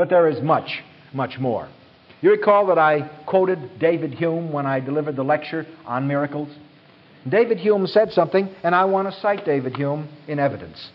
But 0.00 0.08
there 0.08 0.28
is 0.28 0.40
much, 0.40 0.82
much 1.12 1.38
more. 1.38 1.68
You 2.22 2.30
recall 2.30 2.68
that 2.68 2.78
I 2.78 3.02
quoted 3.26 3.78
David 3.78 4.14
Hume 4.14 4.50
when 4.50 4.64
I 4.64 4.80
delivered 4.80 5.14
the 5.14 5.22
lecture 5.22 5.66
on 5.84 6.08
miracles? 6.08 6.48
David 7.28 7.58
Hume 7.58 7.86
said 7.86 8.10
something, 8.12 8.48
and 8.62 8.74
I 8.74 8.86
want 8.86 9.12
to 9.12 9.20
cite 9.20 9.44
David 9.44 9.76
Hume 9.76 10.08
in 10.26 10.38
evidence 10.38 10.90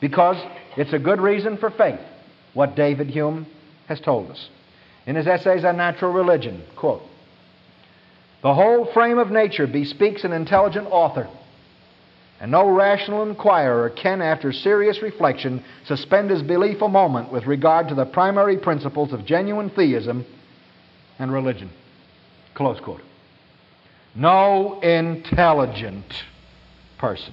because 0.00 0.36
it's 0.76 0.92
a 0.92 1.00
good 1.00 1.20
reason 1.20 1.56
for 1.56 1.68
faith, 1.68 1.98
what 2.52 2.76
David 2.76 3.08
Hume 3.10 3.48
has 3.88 3.98
told 4.00 4.30
us. 4.30 4.48
In 5.04 5.16
his 5.16 5.26
essays 5.26 5.64
on 5.64 5.76
natural 5.76 6.12
religion, 6.12 6.62
quote, 6.76 7.02
The 8.44 8.54
whole 8.54 8.88
frame 8.94 9.18
of 9.18 9.32
nature 9.32 9.66
bespeaks 9.66 10.22
an 10.22 10.32
intelligent 10.32 10.86
author, 10.92 11.28
and 12.44 12.50
no 12.52 12.68
rational 12.68 13.22
inquirer 13.22 13.88
can, 13.88 14.20
after 14.20 14.52
serious 14.52 15.00
reflection, 15.00 15.64
suspend 15.86 16.28
his 16.28 16.42
belief 16.42 16.82
a 16.82 16.88
moment 16.88 17.32
with 17.32 17.46
regard 17.46 17.88
to 17.88 17.94
the 17.94 18.04
primary 18.04 18.58
principles 18.58 19.14
of 19.14 19.24
genuine 19.24 19.70
theism 19.70 20.26
and 21.18 21.32
religion. 21.32 21.70
Close 22.52 22.78
quote. 22.80 23.00
No 24.14 24.78
intelligent 24.80 26.04
person, 26.98 27.32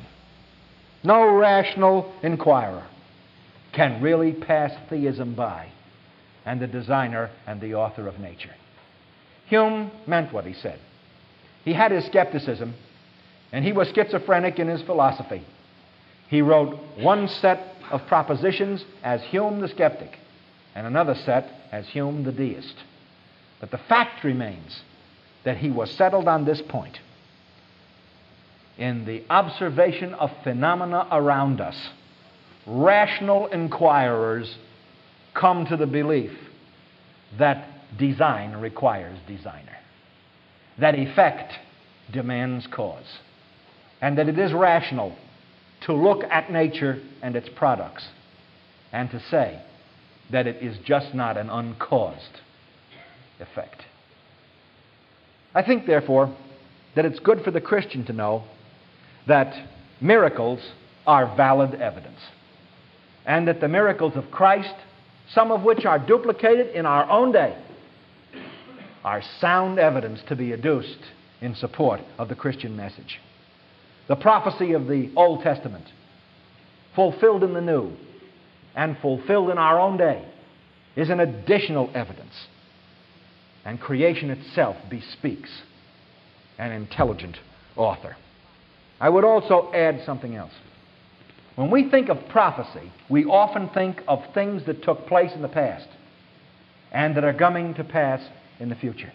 no 1.03 1.35
rational 1.35 2.13
inquirer 2.23 2.87
can 3.73 4.01
really 4.01 4.31
pass 4.31 4.71
theism 4.89 5.35
by 5.35 5.73
and 6.45 6.61
the 6.61 6.67
designer 6.67 7.29
and 7.45 7.59
the 7.59 7.73
author 7.73 8.07
of 8.07 8.17
nature. 8.17 8.55
Hume 9.47 9.91
meant 10.07 10.31
what 10.31 10.45
he 10.45 10.53
said. 10.53 10.79
He 11.65 11.73
had 11.73 11.91
his 11.91 12.05
skepticism, 12.05 12.75
and 13.51 13.65
he 13.65 13.73
was 13.73 13.89
schizophrenic 13.89 14.59
in 14.59 14.67
his 14.67 14.81
philosophy. 14.81 15.45
He 16.29 16.41
wrote 16.41 16.79
one 16.97 17.27
set 17.27 17.75
of 17.91 18.07
propositions 18.07 18.83
as 19.03 19.21
Hume 19.23 19.59
the 19.59 19.67
skeptic, 19.67 20.17
and 20.73 20.87
another 20.87 21.15
set 21.15 21.49
as 21.71 21.87
Hume 21.89 22.23
the 22.23 22.31
deist. 22.31 22.75
But 23.59 23.71
the 23.71 23.77
fact 23.77 24.23
remains 24.23 24.81
that 25.43 25.57
he 25.57 25.69
was 25.69 25.91
settled 25.91 26.27
on 26.27 26.45
this 26.45 26.61
point. 26.61 26.99
In 28.77 29.05
the 29.05 29.23
observation 29.29 30.13
of 30.13 30.31
phenomena 30.43 31.07
around 31.11 31.59
us, 31.59 31.89
rational 32.65 33.47
inquirers 33.47 34.57
come 35.33 35.65
to 35.65 35.77
the 35.77 35.85
belief 35.85 36.31
that 37.37 37.67
design 37.97 38.53
requires 38.53 39.17
designer, 39.27 39.77
that 40.77 40.95
effect 40.95 41.53
demands 42.11 42.67
cause, 42.67 43.19
and 44.01 44.17
that 44.17 44.27
it 44.27 44.37
is 44.37 44.51
rational 44.51 45.15
to 45.81 45.93
look 45.93 46.23
at 46.23 46.51
nature 46.51 47.01
and 47.21 47.35
its 47.35 47.49
products 47.55 48.07
and 48.91 49.09
to 49.11 49.19
say 49.29 49.61
that 50.31 50.47
it 50.47 50.61
is 50.61 50.77
just 50.85 51.13
not 51.13 51.37
an 51.37 51.49
uncaused 51.49 52.41
effect. 53.39 53.83
I 55.53 55.63
think, 55.63 55.85
therefore, 55.85 56.35
that 56.95 57.05
it's 57.05 57.19
good 57.19 57.41
for 57.43 57.51
the 57.51 57.61
Christian 57.61 58.05
to 58.05 58.13
know 58.13 58.43
that 59.27 59.53
miracles 59.99 60.59
are 61.05 61.35
valid 61.35 61.75
evidence, 61.75 62.19
and 63.25 63.47
that 63.47 63.59
the 63.59 63.67
miracles 63.67 64.13
of 64.15 64.31
Christ, 64.31 64.73
some 65.33 65.51
of 65.51 65.63
which 65.63 65.85
are 65.85 65.99
duplicated 65.99 66.67
in 66.67 66.85
our 66.85 67.09
own 67.09 67.31
day, 67.31 67.57
are 69.03 69.21
sound 69.39 69.79
evidence 69.79 70.21
to 70.27 70.35
be 70.35 70.51
adduced 70.51 70.99
in 71.41 71.55
support 71.55 72.01
of 72.17 72.29
the 72.29 72.35
Christian 72.35 72.75
message. 72.75 73.19
The 74.11 74.17
prophecy 74.17 74.73
of 74.73 74.87
the 74.87 75.09
Old 75.15 75.41
Testament, 75.41 75.85
fulfilled 76.95 77.45
in 77.45 77.53
the 77.53 77.61
New, 77.61 77.93
and 78.75 78.97
fulfilled 78.97 79.49
in 79.49 79.57
our 79.57 79.79
own 79.79 79.95
day, 79.95 80.27
is 80.97 81.09
an 81.09 81.21
additional 81.21 81.89
evidence 81.93 82.33
and 83.63 83.79
creation 83.79 84.29
itself 84.29 84.75
bespeaks 84.89 85.49
an 86.57 86.73
intelligent 86.73 87.37
author. 87.77 88.17
I 88.99 89.07
would 89.07 89.23
also 89.23 89.71
add 89.73 90.01
something 90.05 90.35
else. 90.35 90.51
When 91.55 91.71
we 91.71 91.89
think 91.89 92.09
of 92.09 92.17
prophecy, 92.27 92.91
we 93.09 93.23
often 93.23 93.69
think 93.69 94.01
of 94.09 94.19
things 94.33 94.65
that 94.65 94.83
took 94.83 95.07
place 95.07 95.31
in 95.33 95.41
the 95.41 95.47
past 95.47 95.87
and 96.91 97.15
that 97.15 97.23
are 97.23 97.33
coming 97.33 97.75
to 97.75 97.85
pass 97.85 98.21
in 98.59 98.67
the 98.67 98.75
future. 98.75 99.13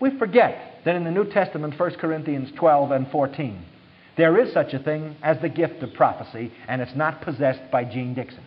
We 0.00 0.18
forget 0.18 0.80
that 0.84 0.96
in 0.96 1.04
the 1.04 1.12
New 1.12 1.30
Testament, 1.30 1.78
1 1.78 1.90
Corinthians 2.00 2.50
12 2.58 2.90
and 2.90 3.08
14, 3.12 3.64
there 4.16 4.40
is 4.40 4.52
such 4.52 4.72
a 4.72 4.78
thing 4.78 5.16
as 5.22 5.40
the 5.40 5.48
gift 5.48 5.82
of 5.82 5.92
prophecy, 5.94 6.52
and 6.68 6.80
it's 6.80 6.94
not 6.96 7.20
possessed 7.20 7.70
by 7.70 7.84
Jeane 7.84 8.14
Dixon. 8.14 8.44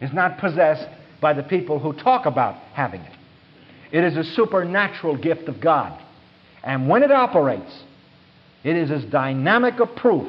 It's 0.00 0.14
not 0.14 0.38
possessed 0.38 0.88
by 1.20 1.32
the 1.32 1.42
people 1.42 1.78
who 1.78 1.92
talk 1.94 2.26
about 2.26 2.56
having 2.74 3.00
it. 3.00 3.12
It 3.92 4.04
is 4.04 4.16
a 4.16 4.24
supernatural 4.34 5.16
gift 5.16 5.48
of 5.48 5.60
God. 5.60 6.02
And 6.62 6.88
when 6.88 7.02
it 7.02 7.10
operates, 7.10 7.84
it 8.64 8.76
is 8.76 8.90
as 8.90 9.04
dynamic 9.04 9.80
a 9.80 9.86
proof 9.86 10.28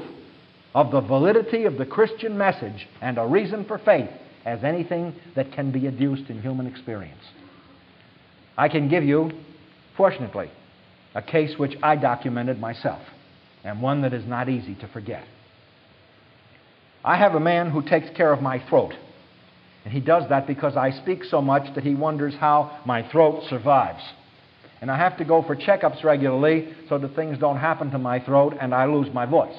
of 0.73 0.91
the 0.91 1.01
validity 1.01 1.65
of 1.65 1.77
the 1.77 1.85
Christian 1.85 2.37
message 2.37 2.87
and 3.01 3.17
a 3.17 3.25
reason 3.25 3.65
for 3.65 3.79
faith 3.79 4.09
as 4.45 4.63
anything 4.63 5.13
that 5.35 5.51
can 5.51 5.71
be 5.71 5.87
adduced 5.87 6.29
in 6.29 6.41
human 6.41 6.67
experience. 6.67 7.23
I 8.57 8.69
can 8.69 8.87
give 8.87 9.03
you, 9.03 9.31
fortunately, 9.97 10.49
a 11.15 11.21
case 11.21 11.57
which 11.57 11.75
I 11.81 11.95
documented 11.95 12.59
myself, 12.59 13.01
and 13.67 13.81
one 13.81 14.01
that 14.03 14.13
is 14.13 14.25
not 14.25 14.47
easy 14.47 14.75
to 14.75 14.87
forget. 14.87 15.25
I 17.03 17.17
have 17.17 17.35
a 17.35 17.39
man 17.39 17.69
who 17.69 17.81
takes 17.81 18.07
care 18.15 18.31
of 18.31 18.41
my 18.41 18.65
throat. 18.69 18.93
And 19.83 19.93
he 19.93 19.99
does 19.99 20.23
that 20.29 20.47
because 20.47 20.77
I 20.77 20.91
speak 20.91 21.25
so 21.25 21.41
much 21.41 21.75
that 21.75 21.83
he 21.83 21.93
wonders 21.93 22.33
how 22.39 22.79
my 22.85 23.09
throat 23.11 23.43
survives. 23.49 24.01
And 24.79 24.89
I 24.89 24.97
have 24.97 25.17
to 25.17 25.25
go 25.25 25.43
for 25.43 25.55
checkups 25.55 26.03
regularly 26.05 26.73
so 26.87 26.97
that 26.97 27.13
things 27.15 27.37
don't 27.39 27.57
happen 27.57 27.91
to 27.91 27.97
my 27.97 28.23
throat 28.23 28.55
and 28.59 28.73
I 28.73 28.85
lose 28.85 29.13
my 29.13 29.25
voice. 29.25 29.55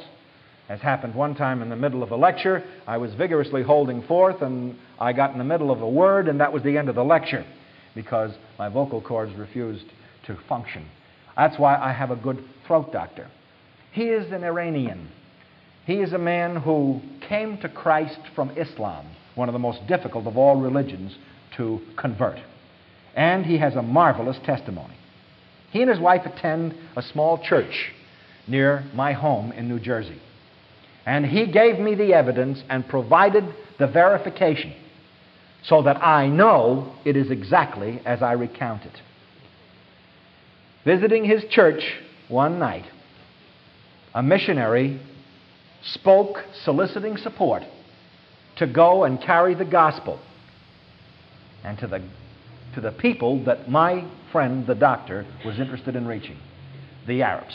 As 0.70 0.80
happened 0.80 1.14
one 1.14 1.34
time 1.34 1.60
in 1.60 1.68
the 1.68 1.76
middle 1.76 2.02
of 2.02 2.10
a 2.10 2.16
lecture, 2.16 2.64
I 2.86 2.96
was 2.96 3.12
vigorously 3.14 3.62
holding 3.62 4.02
forth 4.02 4.40
and 4.40 4.76
I 4.98 5.12
got 5.12 5.32
in 5.32 5.38
the 5.38 5.44
middle 5.44 5.70
of 5.70 5.82
a 5.82 5.88
word 5.88 6.28
and 6.28 6.40
that 6.40 6.52
was 6.52 6.62
the 6.62 6.78
end 6.78 6.88
of 6.88 6.94
the 6.94 7.04
lecture 7.04 7.44
because 7.94 8.32
my 8.58 8.70
vocal 8.70 9.02
cords 9.02 9.34
refused 9.34 9.86
to 10.26 10.38
function. 10.48 10.86
That's 11.36 11.58
why 11.58 11.76
I 11.76 11.92
have 11.92 12.10
a 12.10 12.16
good 12.16 12.42
throat 12.66 12.90
doctor. 12.90 13.30
He 13.92 14.04
is 14.04 14.30
an 14.32 14.44
Iranian. 14.44 15.08
He 15.86 15.94
is 15.94 16.12
a 16.12 16.18
man 16.18 16.56
who 16.56 17.00
came 17.28 17.58
to 17.58 17.68
Christ 17.68 18.20
from 18.34 18.50
Islam 18.50 19.06
one 19.38 19.48
of 19.48 19.52
the 19.52 19.58
most 19.58 19.86
difficult 19.86 20.26
of 20.26 20.36
all 20.36 20.60
religions 20.60 21.16
to 21.56 21.80
convert. 21.96 22.38
And 23.14 23.46
he 23.46 23.58
has 23.58 23.76
a 23.76 23.82
marvelous 23.82 24.36
testimony. 24.44 24.96
He 25.70 25.80
and 25.80 25.88
his 25.88 26.00
wife 26.00 26.22
attend 26.26 26.74
a 26.96 27.02
small 27.02 27.42
church 27.42 27.92
near 28.48 28.84
my 28.94 29.12
home 29.12 29.52
in 29.52 29.68
New 29.68 29.78
Jersey. 29.78 30.20
And 31.06 31.24
he 31.24 31.46
gave 31.46 31.78
me 31.78 31.94
the 31.94 32.12
evidence 32.12 32.62
and 32.68 32.86
provided 32.88 33.44
the 33.78 33.86
verification 33.86 34.74
so 35.62 35.82
that 35.82 36.02
I 36.02 36.26
know 36.26 36.94
it 37.04 37.16
is 37.16 37.30
exactly 37.30 38.02
as 38.04 38.22
I 38.22 38.32
recount 38.32 38.84
it. 38.84 39.00
Visiting 40.84 41.24
his 41.24 41.44
church 41.50 41.82
one 42.28 42.58
night, 42.58 42.84
a 44.18 44.22
missionary 44.22 45.00
spoke 45.92 46.38
soliciting 46.64 47.16
support 47.18 47.62
to 48.56 48.66
go 48.66 49.04
and 49.04 49.22
carry 49.22 49.54
the 49.54 49.64
gospel 49.64 50.18
and 51.62 51.78
to 51.78 51.86
the, 51.86 52.02
to 52.74 52.80
the 52.80 52.90
people 52.90 53.44
that 53.44 53.70
my 53.70 54.04
friend, 54.32 54.66
the 54.66 54.74
doctor, 54.74 55.24
was 55.46 55.60
interested 55.60 55.94
in 55.94 56.04
reaching 56.04 56.36
the 57.06 57.22
Arabs. 57.22 57.54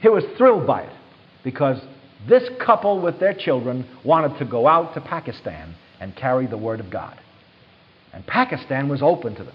He 0.00 0.08
was 0.08 0.24
thrilled 0.38 0.66
by 0.66 0.84
it 0.84 0.92
because 1.44 1.78
this 2.26 2.48
couple 2.64 3.02
with 3.02 3.20
their 3.20 3.34
children 3.34 3.86
wanted 4.06 4.38
to 4.38 4.46
go 4.46 4.66
out 4.66 4.94
to 4.94 5.02
Pakistan 5.02 5.74
and 6.00 6.16
carry 6.16 6.46
the 6.46 6.56
Word 6.56 6.80
of 6.80 6.90
God. 6.90 7.20
And 8.14 8.26
Pakistan 8.26 8.88
was 8.88 9.02
open 9.02 9.34
to 9.34 9.44
them. 9.44 9.54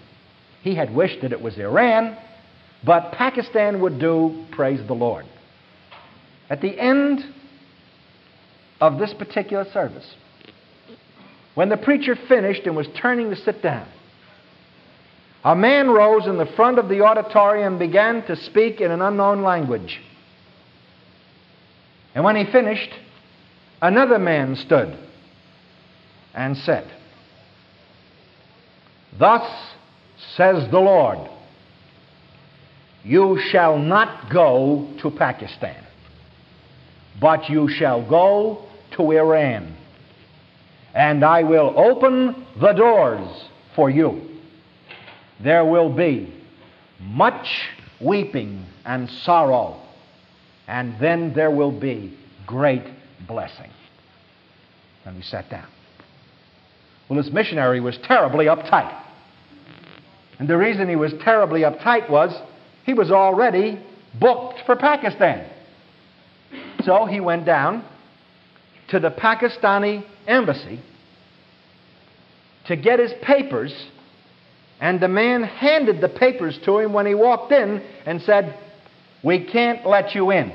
He 0.61 0.75
had 0.75 0.93
wished 0.93 1.23
that 1.23 1.31
it 1.31 1.41
was 1.41 1.57
Iran, 1.57 2.15
but 2.85 3.13
Pakistan 3.13 3.81
would 3.81 3.99
do, 3.99 4.45
praise 4.51 4.85
the 4.85 4.93
Lord. 4.93 5.25
At 6.49 6.61
the 6.61 6.79
end 6.79 7.23
of 8.79 8.99
this 8.99 9.13
particular 9.13 9.65
service, 9.71 10.15
when 11.55 11.69
the 11.69 11.77
preacher 11.77 12.15
finished 12.27 12.61
and 12.65 12.75
was 12.75 12.87
turning 13.01 13.31
to 13.31 13.35
sit 13.35 13.63
down, 13.63 13.87
a 15.43 15.55
man 15.55 15.89
rose 15.89 16.27
in 16.27 16.37
the 16.37 16.45
front 16.45 16.77
of 16.77 16.89
the 16.89 17.01
auditorium 17.01 17.73
and 17.73 17.79
began 17.79 18.23
to 18.27 18.35
speak 18.35 18.81
in 18.81 18.91
an 18.91 19.01
unknown 19.01 19.43
language. 19.43 19.99
And 22.13 22.23
when 22.23 22.35
he 22.35 22.51
finished, 22.51 22.91
another 23.81 24.19
man 24.19 24.55
stood 24.55 24.97
and 26.33 26.57
said, 26.57 26.91
Thus 29.17 29.49
says 30.35 30.69
the 30.69 30.79
Lord, 30.79 31.29
you 33.03 33.39
shall 33.49 33.79
not 33.79 34.31
go 34.31 34.93
to 35.01 35.11
Pakistan, 35.11 35.86
but 37.19 37.49
you 37.49 37.67
shall 37.69 38.07
go 38.07 38.65
to 38.91 39.11
Iran 39.11 39.77
and 40.97 41.23
I 41.23 41.43
will 41.43 41.75
open 41.77 42.47
the 42.59 42.73
doors 42.73 43.45
for 43.75 43.87
you. 43.87 44.19
There 45.39 45.63
will 45.63 45.93
be 45.93 46.33
much 46.99 47.47
weeping 48.01 48.65
and 48.83 49.07
sorrow, 49.07 49.79
and 50.67 50.99
then 50.99 51.33
there 51.35 51.51
will 51.51 51.71
be 51.71 52.17
great 52.47 52.81
blessing. 53.27 53.69
And 55.05 55.17
we 55.17 55.21
sat 55.21 55.51
down. 55.51 55.67
Well, 57.07 57.21
this 57.21 57.31
missionary 57.31 57.79
was 57.79 57.99
terribly 57.99 58.45
uptight. 58.45 58.99
And 60.39 60.47
the 60.47 60.57
reason 60.57 60.89
he 60.89 60.95
was 60.95 61.13
terribly 61.21 61.61
uptight 61.61 62.09
was 62.09 62.33
he 62.87 62.95
was 62.95 63.11
already 63.11 63.79
booked 64.19 64.61
for 64.65 64.75
Pakistan. 64.75 65.47
So 66.87 67.05
he 67.05 67.19
went 67.19 67.45
down 67.45 67.83
to 68.91 69.01
the 69.01 69.09
Pakistani 69.09 70.05
embassy 70.25 70.79
to 72.67 72.77
get 72.77 72.99
his 72.99 73.11
papers, 73.21 73.75
and 74.79 75.01
the 75.01 75.09
man 75.09 75.43
handed 75.43 75.99
the 75.99 76.07
papers 76.07 76.57
to 76.63 76.77
him 76.77 76.93
when 76.93 77.05
he 77.05 77.13
walked 77.13 77.51
in 77.51 77.83
and 78.05 78.21
said, 78.21 78.57
We 79.21 79.43
can't 79.43 79.85
let 79.85 80.15
you 80.15 80.31
in. 80.31 80.49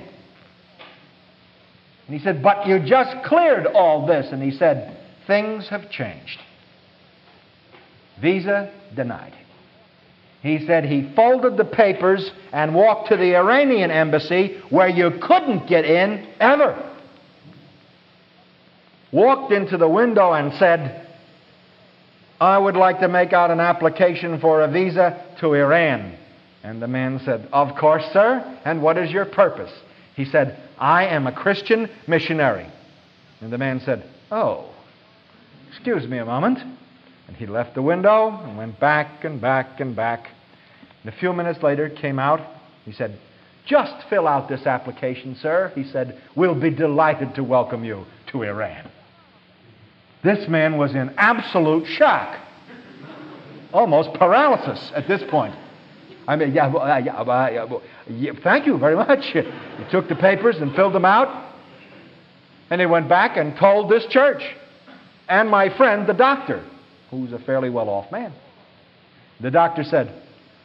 And 2.07 2.19
he 2.19 2.19
said, 2.19 2.43
But 2.43 2.67
you 2.67 2.79
just 2.79 3.27
cleared 3.27 3.67
all 3.67 4.07
this. 4.07 4.29
And 4.33 4.43
he 4.43 4.53
said, 4.53 4.97
Things 5.27 5.69
have 5.69 5.91
changed. 5.91 6.39
Visa 8.23 8.73
denied. 8.97 9.35
He 10.43 10.67
said 10.67 10.85
he 10.85 11.13
folded 11.15 11.57
the 11.57 11.65
papers 11.65 12.31
and 12.53 12.75
walked 12.75 13.09
to 13.11 13.17
the 13.17 13.37
Iranian 13.37 13.93
embassy 13.93 14.61
where 14.71 14.89
you 14.89 15.13
couldn't 15.23 15.69
get 15.69 15.85
in 15.85 16.27
ever. 16.41 16.91
Walked 19.13 19.53
into 19.53 19.77
the 19.77 19.89
window 19.89 20.33
and 20.33 20.53
said, 20.55 21.07
I 22.41 22.59
would 22.59 22.77
like 22.77 22.99
to 23.01 23.09
make 23.09 23.33
out 23.33 23.53
an 23.53 23.61
application 23.61 24.41
for 24.41 24.63
a 24.63 24.69
visa 24.69 25.25
to 25.39 25.55
Iran. 25.55 26.17
And 26.65 26.83
the 26.83 26.89
man 26.89 27.21
said, 27.25 27.49
Of 27.53 27.77
course, 27.77 28.05
sir. 28.13 28.59
And 28.65 28.83
what 28.83 28.99
is 28.99 29.13
your 29.13 29.27
purpose? 29.27 29.73
He 30.17 30.25
said, 30.25 30.61
I 30.77 31.07
am 31.07 31.29
a 31.29 31.33
Christian 31.33 31.89
missionary. 32.09 32.67
And 33.41 33.53
the 33.53 33.59
man 33.59 33.81
said, 33.85 34.05
Oh, 34.33 34.71
excuse 35.71 36.09
me 36.09 36.19
a 36.19 36.25
moment. 36.25 36.59
And 37.29 37.37
he 37.37 37.47
left 37.47 37.75
the 37.75 37.83
window 37.83 38.29
and 38.43 38.57
went 38.57 38.79
back 38.81 39.25
and 39.25 39.41
back 39.41 39.81
and 39.81 39.95
back. 39.95 40.29
And 41.03 41.13
a 41.13 41.17
few 41.17 41.33
minutes 41.33 41.63
later 41.63 41.89
came 41.89 42.19
out. 42.19 42.41
He 42.85 42.93
said, 42.93 43.19
Just 43.65 44.09
fill 44.09 44.27
out 44.27 44.49
this 44.49 44.67
application, 44.67 45.37
sir. 45.37 45.73
He 45.75 45.85
said, 45.85 46.21
We'll 46.35 46.55
be 46.55 46.71
delighted 46.71 47.35
to 47.37 47.45
welcome 47.45 47.85
you 47.85 48.05
to 48.29 48.43
Iran. 48.43 48.91
This 50.23 50.49
man 50.49 50.77
was 50.77 50.95
in 50.95 51.13
absolute 51.17 51.87
shock, 51.87 52.39
almost 53.73 54.15
paralysis 54.15 54.93
at 54.95 55.09
this 55.09 55.23
point. 55.29 55.55
I 56.29 56.37
mean, 56.37 56.55
yeah, 56.55 56.69
uh, 56.69 57.01
yeah, 57.05 57.17
uh, 57.17 57.81
yeah, 58.09 58.33
thank 58.45 58.67
you 58.67 58.79
very 58.79 58.95
much. 58.95 59.27
He 59.27 59.85
took 59.91 60.09
the 60.09 60.15
papers 60.15 60.57
and 60.59 60.75
filled 60.77 60.95
them 60.95 61.05
out. 61.05 61.51
And 62.71 62.81
he 62.81 62.87
went 62.87 63.09
back 63.09 63.37
and 63.37 63.57
told 63.57 63.91
this 63.91 64.07
church 64.07 64.43
and 65.29 65.49
my 65.49 65.75
friend, 65.77 66.07
the 66.07 66.15
doctor, 66.15 66.63
who's 67.13 67.33
a 67.33 67.39
fairly 67.39 67.71
well 67.71 67.89
off 67.91 68.11
man. 68.11 68.33
The 69.41 69.51
doctor 69.51 69.85
said, 69.85 70.13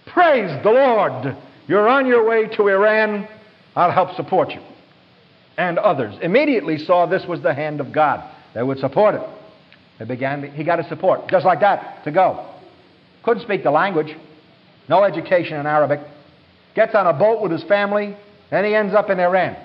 Praise 0.08 0.50
the 0.64 0.72
Lord! 0.72 1.38
You're 1.68 1.88
on 1.90 2.08
your 2.08 2.26
way 2.26 2.48
to 2.56 2.68
Iran. 2.70 3.28
I'll 3.76 3.92
help 3.92 4.16
support 4.16 4.52
you. 4.52 4.62
And 5.58 5.78
others 5.78 6.16
immediately 6.22 6.78
saw 6.78 7.06
this 7.06 7.26
was 7.28 7.42
the 7.42 7.54
hand 7.54 7.82
of 7.82 7.92
God. 7.92 8.24
They 8.56 8.64
would 8.64 8.80
support 8.80 9.16
it. 9.16 9.22
They 10.00 10.06
began, 10.06 10.50
he 10.54 10.64
got 10.64 10.80
his 10.80 10.88
support, 10.88 11.28
just 11.30 11.46
like 11.46 11.60
that, 11.60 12.06
to 12.06 12.12
go. 12.12 12.50
Couldn't 13.24 13.44
speak 13.44 13.64
the 13.64 13.72
language, 13.72 14.16
no 14.88 15.04
education 15.04 15.60
in 15.60 15.66
Arabic. 15.66 16.00
Gets 16.76 16.96
on 16.96 17.08
a 17.08 17.14
boat 17.14 17.42
with 17.42 17.52
his 17.52 17.64
family, 17.64 18.16
and 18.52 18.66
he 18.66 18.74
ends 18.74 18.94
up 18.94 19.10
in 19.10 19.20
Iran. 19.20 19.58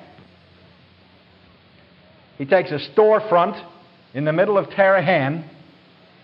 He 2.39 2.47
takes 2.47 2.71
a 2.73 2.81
storefront 2.97 3.63
in 4.15 4.25
the 4.25 4.33
middle 4.33 4.59
of 4.59 4.69
Tehran 4.71 5.49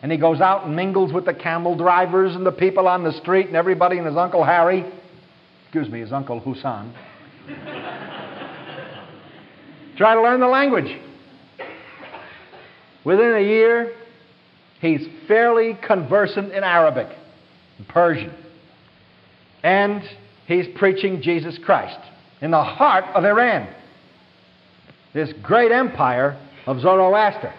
and 0.03 0.13
he 0.13 0.19
goes 0.19 0.41
out 0.41 0.65
and 0.67 0.77
mingles 0.77 1.13
with 1.13 1.25
the 1.25 1.35
camel 1.35 1.77
drivers 1.77 2.35
and 2.37 2.47
the 2.47 2.53
people 2.53 2.87
on 2.87 3.03
the 3.03 3.13
street 3.13 3.47
and 3.49 3.57
everybody 3.57 3.99
and 3.99 4.07
his 4.07 4.17
Uncle 4.17 4.45
Harry. 4.45 4.85
Excuse 5.65 5.89
me, 5.89 6.01
his 6.01 6.13
Uncle 6.13 6.41
Husan. 6.41 6.93
Try 9.97 10.15
to 10.15 10.23
learn 10.23 10.41
the 10.41 10.47
language. 10.47 10.97
Within 13.05 13.35
a 13.35 13.41
year, 13.41 13.93
he's 14.81 15.07
fairly 15.27 15.77
conversant 15.87 16.53
in 16.53 16.63
Arabic 16.63 17.09
and 17.79 17.89
Persian. 17.89 18.33
And 19.65 20.03
he's 20.47 20.67
preaching 20.77 21.21
Jesus 21.21 21.59
Christ 21.65 21.99
in 22.41 22.53
the 22.53 22.63
heart 22.63 23.05
of 23.15 23.25
Iran, 23.25 23.69
this 25.13 25.31
great 25.43 25.73
empire 25.73 26.39
of 26.67 26.81
Zoroaster 26.81 27.53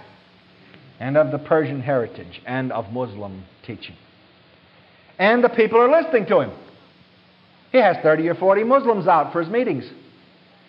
and 1.00 1.18
of 1.18 1.32
the 1.32 1.40
Persian 1.40 1.82
heritage 1.82 2.42
and 2.46 2.72
of 2.72 2.92
Muslim 2.92 3.44
teaching. 3.66 3.96
And 5.18 5.44
the 5.44 5.50
people 5.50 5.80
are 5.80 5.90
listening 5.90 6.26
to 6.28 6.42
him. 6.42 6.52
He 7.72 7.78
has 7.78 7.98
30 8.04 8.30
or 8.30 8.36
40 8.36 8.64
Muslims 8.64 9.08
out 9.08 9.32
for 9.32 9.42
his 9.42 9.52
meetings. 9.52 9.86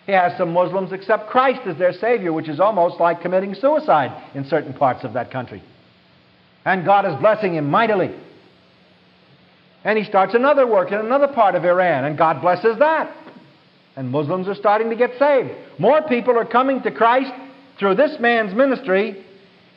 He 0.05 0.11
has 0.11 0.37
some 0.37 0.53
Muslims 0.53 0.91
accept 0.91 1.29
Christ 1.29 1.61
as 1.65 1.77
their 1.77 1.93
Savior, 1.93 2.33
which 2.33 2.49
is 2.49 2.59
almost 2.59 2.99
like 2.99 3.21
committing 3.21 3.55
suicide 3.55 4.11
in 4.35 4.45
certain 4.45 4.73
parts 4.73 5.03
of 5.03 5.13
that 5.13 5.31
country. 5.31 5.63
And 6.65 6.85
God 6.85 7.05
is 7.05 7.19
blessing 7.19 7.55
him 7.55 7.69
mightily. 7.69 8.13
And 9.83 9.97
he 9.97 10.03
starts 10.03 10.35
another 10.35 10.67
work 10.67 10.91
in 10.91 10.99
another 10.99 11.27
part 11.27 11.55
of 11.55 11.65
Iran, 11.65 12.03
and 12.05 12.17
God 12.17 12.41
blesses 12.41 12.77
that. 12.79 13.15
And 13.95 14.09
Muslims 14.09 14.47
are 14.47 14.55
starting 14.55 14.89
to 14.89 14.95
get 14.95 15.11
saved. 15.17 15.49
More 15.79 16.01
people 16.03 16.37
are 16.37 16.45
coming 16.45 16.81
to 16.83 16.91
Christ 16.91 17.31
through 17.79 17.95
this 17.95 18.19
man's 18.19 18.53
ministry 18.53 19.25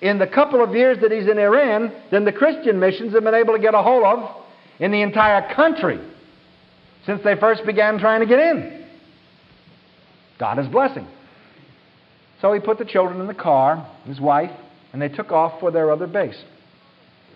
in 0.04 0.18
the 0.18 0.26
couple 0.26 0.62
of 0.62 0.74
years 0.74 0.98
that 1.00 1.10
he's 1.10 1.26
in 1.26 1.38
Iran 1.38 1.90
than 2.10 2.26
the 2.26 2.32
Christian 2.32 2.78
missions 2.78 3.14
have 3.14 3.24
been 3.24 3.34
able 3.34 3.54
to 3.54 3.58
get 3.58 3.72
a 3.72 3.80
hold 3.80 4.04
of 4.04 4.36
in 4.78 4.92
the 4.92 5.00
entire 5.00 5.54
country 5.54 5.98
since 7.06 7.22
they 7.24 7.36
first 7.36 7.64
began 7.64 7.98
trying 7.98 8.20
to 8.20 8.26
get 8.26 8.38
in. 8.38 8.86
God 10.38 10.58
is 10.58 10.68
blessing. 10.68 11.08
So 12.42 12.52
he 12.52 12.60
put 12.60 12.76
the 12.76 12.84
children 12.84 13.18
in 13.18 13.26
the 13.28 13.34
car, 13.34 13.88
his 14.04 14.20
wife, 14.20 14.50
and 14.92 15.00
they 15.00 15.08
took 15.08 15.32
off 15.32 15.58
for 15.58 15.70
their 15.70 15.90
other 15.90 16.06
base. 16.06 16.38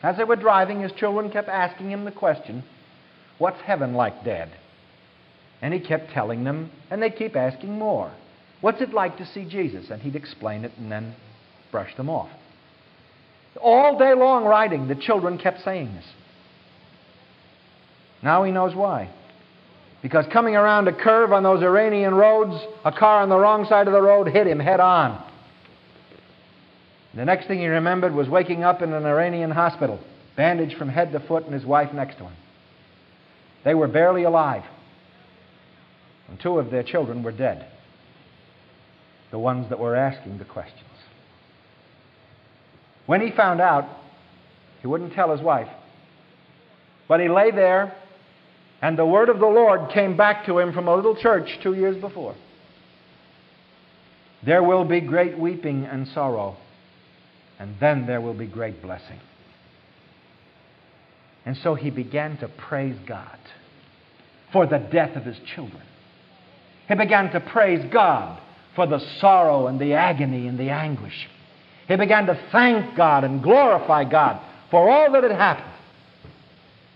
As 0.02 0.18
they 0.18 0.24
were 0.24 0.36
driving, 0.36 0.82
his 0.82 0.92
children 0.92 1.30
kept 1.30 1.48
asking 1.48 1.90
him 1.90 2.04
the 2.04 2.12
question, 2.12 2.62
What's 3.38 3.62
heaven 3.62 3.94
like, 3.94 4.24
Dad? 4.24 4.50
And 5.62 5.72
he 5.72 5.80
kept 5.80 6.10
telling 6.10 6.44
them, 6.44 6.70
and 6.90 7.02
they'd 7.02 7.16
keep 7.16 7.34
asking 7.34 7.72
more. 7.72 8.12
What's 8.60 8.82
it 8.82 8.92
like 8.92 9.16
to 9.16 9.26
see 9.26 9.46
Jesus? 9.46 9.88
And 9.88 10.02
he'd 10.02 10.16
explain 10.16 10.66
it 10.66 10.72
and 10.76 10.92
then 10.92 11.14
brush 11.72 11.96
them 11.96 12.10
off. 12.10 12.28
All 13.62 13.98
day 13.98 14.14
long 14.14 14.44
riding, 14.44 14.88
the 14.88 14.94
children 14.94 15.38
kept 15.38 15.64
saying 15.64 15.92
this. 15.94 16.04
Now 18.22 18.44
he 18.44 18.52
knows 18.52 18.74
why. 18.74 19.10
Because 20.02 20.26
coming 20.32 20.54
around 20.54 20.86
a 20.86 20.92
curve 20.92 21.32
on 21.32 21.42
those 21.42 21.62
Iranian 21.62 22.14
roads, 22.14 22.54
a 22.84 22.92
car 22.92 23.22
on 23.22 23.28
the 23.28 23.38
wrong 23.38 23.66
side 23.66 23.86
of 23.88 23.92
the 23.92 24.02
road 24.02 24.28
hit 24.28 24.46
him 24.46 24.60
head 24.60 24.80
on. 24.80 25.24
The 27.14 27.24
next 27.24 27.48
thing 27.48 27.58
he 27.58 27.66
remembered 27.66 28.14
was 28.14 28.28
waking 28.28 28.62
up 28.62 28.80
in 28.80 28.92
an 28.92 29.04
Iranian 29.04 29.50
hospital, 29.50 29.98
bandaged 30.36 30.76
from 30.76 30.88
head 30.88 31.10
to 31.12 31.20
foot, 31.20 31.44
and 31.44 31.54
his 31.54 31.64
wife 31.64 31.92
next 31.92 32.18
to 32.18 32.24
him. 32.24 32.34
They 33.64 33.74
were 33.74 33.88
barely 33.88 34.22
alive, 34.22 34.62
and 36.28 36.38
two 36.38 36.58
of 36.58 36.70
their 36.70 36.84
children 36.84 37.24
were 37.24 37.32
dead. 37.32 37.66
The 39.30 39.38
ones 39.38 39.68
that 39.70 39.80
were 39.80 39.96
asking 39.96 40.38
the 40.38 40.44
questions. 40.44 40.84
When 43.08 43.22
he 43.22 43.30
found 43.30 43.62
out, 43.62 43.88
he 44.82 44.86
wouldn't 44.86 45.14
tell 45.14 45.32
his 45.32 45.40
wife. 45.40 45.70
But 47.08 47.20
he 47.20 47.30
lay 47.30 47.50
there, 47.50 47.96
and 48.82 48.98
the 48.98 49.06
word 49.06 49.30
of 49.30 49.38
the 49.38 49.46
Lord 49.46 49.92
came 49.94 50.14
back 50.14 50.44
to 50.44 50.58
him 50.58 50.74
from 50.74 50.88
a 50.88 50.94
little 50.94 51.16
church 51.16 51.48
two 51.62 51.72
years 51.72 51.96
before. 51.96 52.36
There 54.44 54.62
will 54.62 54.84
be 54.84 55.00
great 55.00 55.38
weeping 55.38 55.86
and 55.86 56.06
sorrow, 56.08 56.58
and 57.58 57.76
then 57.80 58.06
there 58.06 58.20
will 58.20 58.34
be 58.34 58.46
great 58.46 58.82
blessing. 58.82 59.20
And 61.46 61.56
so 61.56 61.76
he 61.76 61.88
began 61.88 62.36
to 62.40 62.48
praise 62.48 62.98
God 63.06 63.38
for 64.52 64.66
the 64.66 64.80
death 64.80 65.16
of 65.16 65.24
his 65.24 65.38
children. 65.54 65.82
He 66.88 66.94
began 66.94 67.32
to 67.32 67.40
praise 67.40 67.90
God 67.90 68.38
for 68.76 68.86
the 68.86 69.00
sorrow 69.18 69.66
and 69.66 69.80
the 69.80 69.94
agony 69.94 70.46
and 70.46 70.60
the 70.60 70.68
anguish. 70.68 71.26
He 71.88 71.96
began 71.96 72.26
to 72.26 72.38
thank 72.52 72.94
God 72.96 73.24
and 73.24 73.42
glorify 73.42 74.04
God 74.04 74.40
for 74.70 74.88
all 74.88 75.10
that 75.12 75.22
had 75.22 75.32
happened. 75.32 75.72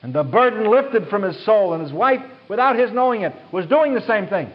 And 0.02 0.14
the 0.14 0.22
burden 0.22 0.70
lifted 0.70 1.08
from 1.08 1.22
his 1.22 1.42
soul, 1.44 1.72
and 1.72 1.82
his 1.82 1.92
wife, 1.92 2.20
without 2.48 2.78
his 2.78 2.92
knowing 2.92 3.22
it, 3.22 3.32
was 3.50 3.66
doing 3.66 3.94
the 3.94 4.06
same 4.06 4.26
thing. 4.26 4.50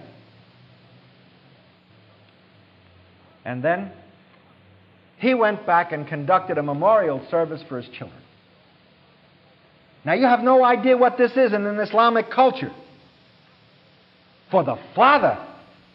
And 3.44 3.64
then 3.64 3.92
he 5.18 5.34
went 5.34 5.66
back 5.66 5.92
and 5.92 6.06
conducted 6.06 6.58
a 6.58 6.64
memorial 6.64 7.26
service 7.32 7.64
for 7.68 7.78
his 7.78 7.90
children. 7.90 8.22
Now, 10.06 10.14
you 10.14 10.26
have 10.26 10.42
no 10.42 10.64
idea 10.64 10.96
what 10.98 11.18
this 11.18 11.32
is 11.32 11.52
in 11.52 11.66
an 11.66 11.80
Islamic 11.80 12.30
culture. 12.30 12.72
For 14.52 14.64
the 14.64 14.78
father 14.96 15.44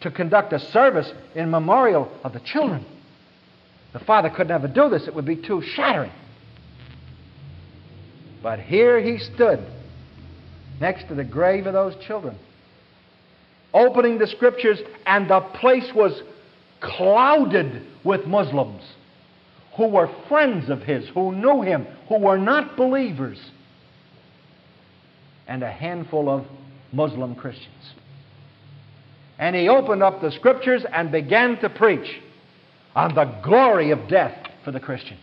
to 0.01 0.11
conduct 0.11 0.51
a 0.51 0.59
service 0.59 1.09
in 1.33 1.49
memorial 1.49 2.11
of 2.23 2.33
the 2.33 2.41
children. 2.41 2.85
The 3.93 3.99
father 3.99 4.29
could 4.29 4.47
never 4.47 4.67
do 4.67 4.89
this, 4.89 5.07
it 5.07 5.15
would 5.15 5.25
be 5.25 5.35
too 5.35 5.61
shattering. 5.61 6.11
But 8.41 8.59
here 8.59 8.99
he 8.99 9.19
stood 9.19 9.59
next 10.81 11.07
to 11.07 11.15
the 11.15 11.23
grave 11.23 11.67
of 11.67 11.73
those 11.73 11.95
children, 12.05 12.37
opening 13.73 14.17
the 14.17 14.27
scriptures, 14.27 14.79
and 15.05 15.29
the 15.29 15.39
place 15.39 15.89
was 15.95 16.21
clouded 16.81 17.83
with 18.03 18.25
Muslims 18.25 18.83
who 19.77 19.87
were 19.87 20.09
friends 20.27 20.69
of 20.69 20.81
his, 20.81 21.07
who 21.09 21.31
knew 21.33 21.61
him, 21.61 21.87
who 22.07 22.19
were 22.19 22.37
not 22.37 22.77
believers, 22.77 23.39
and 25.47 25.63
a 25.63 25.71
handful 25.71 26.29
of 26.29 26.45
Muslim 26.91 27.35
Christians. 27.35 27.93
And 29.39 29.55
he 29.55 29.67
opened 29.67 30.03
up 30.03 30.21
the 30.21 30.31
scriptures 30.31 30.85
and 30.91 31.11
began 31.11 31.57
to 31.61 31.69
preach 31.69 32.21
on 32.95 33.15
the 33.15 33.25
glory 33.43 33.91
of 33.91 34.07
death 34.07 34.35
for 34.63 34.71
the 34.71 34.79
Christian. 34.79 35.17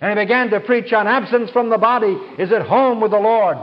And 0.00 0.18
he 0.18 0.24
began 0.24 0.50
to 0.50 0.60
preach 0.60 0.92
on 0.92 1.06
absence 1.06 1.50
from 1.50 1.70
the 1.70 1.78
body 1.78 2.18
is 2.38 2.50
at 2.52 2.66
home 2.66 3.00
with 3.00 3.12
the 3.12 3.20
Lord. 3.20 3.56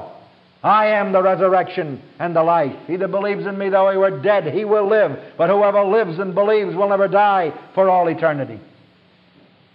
I 0.63 0.87
am 0.87 1.11
the 1.11 1.21
resurrection 1.21 2.01
and 2.17 2.35
the 2.35 2.43
life. 2.43 2.75
He 2.87 2.97
that 2.97 3.11
believes 3.11 3.45
in 3.45 3.57
me, 3.57 3.69
though 3.69 3.91
he 3.91 3.97
were 3.97 4.21
dead, 4.21 4.53
he 4.53 4.65
will 4.65 4.89
live. 4.89 5.17
But 5.37 5.49
whoever 5.49 5.83
lives 5.83 6.19
and 6.19 6.33
believes 6.33 6.75
will 6.75 6.89
never 6.89 7.07
die 7.07 7.53
for 7.75 7.89
all 7.89 8.07
eternity. 8.07 8.59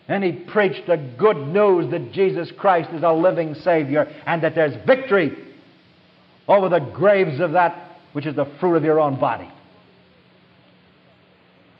And 0.09 0.23
he 0.23 0.33
preached 0.33 0.87
the 0.87 0.99
good 1.19 1.39
news 1.39 1.91
that 1.91 2.13
Jesus 2.13 2.51
Christ 2.59 2.91
is 2.93 3.03
a 3.03 3.13
living 3.13 3.55
Savior 3.55 4.07
and 4.27 4.43
that 4.43 4.55
there's 4.55 4.75
victory 4.87 5.37
over 6.47 6.69
the 6.69 6.81
graves 6.81 7.41
of 7.41 7.53
that 7.53 7.99
which 8.13 8.27
is 8.27 8.37
the 8.37 8.45
fruit 8.61 8.77
of 8.77 8.85
your 8.85 9.01
own 9.01 9.19
body. 9.19 9.51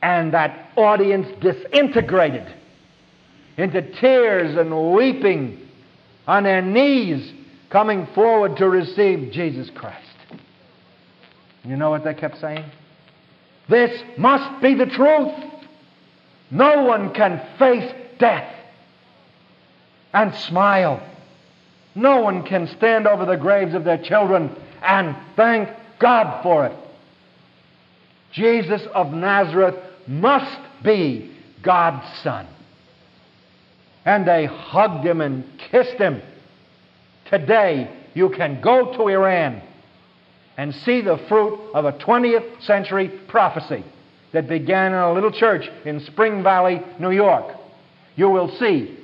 And 0.05 0.35
that 0.35 0.69
audience 0.75 1.27
disintegrated 1.41 2.45
into 3.57 3.81
tears 3.93 4.55
and 4.55 4.93
weeping 4.93 5.67
on 6.27 6.43
their 6.43 6.61
knees 6.61 7.33
coming 7.71 8.05
forward 8.13 8.57
to 8.57 8.69
receive 8.69 9.31
Jesus 9.31 9.67
Christ. 9.71 10.05
You 11.63 11.75
know 11.75 11.89
what 11.89 12.03
they 12.03 12.13
kept 12.13 12.39
saying? 12.39 12.65
This 13.67 13.99
must 14.15 14.61
be 14.61 14.75
the 14.75 14.85
truth. 14.85 15.33
No 16.51 16.83
one 16.83 17.11
can 17.11 17.43
face 17.57 17.91
death 18.19 18.53
and 20.13 20.35
smile. 20.35 21.01
No 21.95 22.21
one 22.21 22.43
can 22.43 22.67
stand 22.67 23.07
over 23.07 23.25
the 23.25 23.37
graves 23.37 23.73
of 23.73 23.83
their 23.83 23.97
children 23.97 24.55
and 24.83 25.15
thank 25.35 25.67
God 25.97 26.43
for 26.43 26.67
it. 26.67 26.77
Jesus 28.33 28.83
of 28.93 29.11
Nazareth 29.11 29.79
must 30.07 30.59
be 30.83 31.35
God's 31.63 32.05
Son. 32.21 32.47
And 34.05 34.27
they 34.27 34.45
hugged 34.45 35.05
him 35.05 35.21
and 35.21 35.45
kissed 35.71 35.97
him 35.97 36.21
Today, 37.29 37.89
you 38.13 38.29
can 38.29 38.61
go 38.61 38.95
to 38.95 39.07
Iran 39.07 39.61
and 40.57 40.73
see 40.73 41.01
the 41.01 41.17
fruit 41.27 41.71
of 41.73 41.85
a 41.85 41.91
20th 41.93 42.61
century 42.63 43.09
prophecy 43.27 43.83
that 44.31 44.47
began 44.47 44.93
in 44.93 44.99
a 44.99 45.11
little 45.11 45.31
church 45.31 45.67
in 45.85 46.01
Spring 46.01 46.43
Valley, 46.43 46.81
New 46.99 47.11
York. 47.11 47.55
You 48.15 48.29
will 48.29 48.55
see 48.59 48.97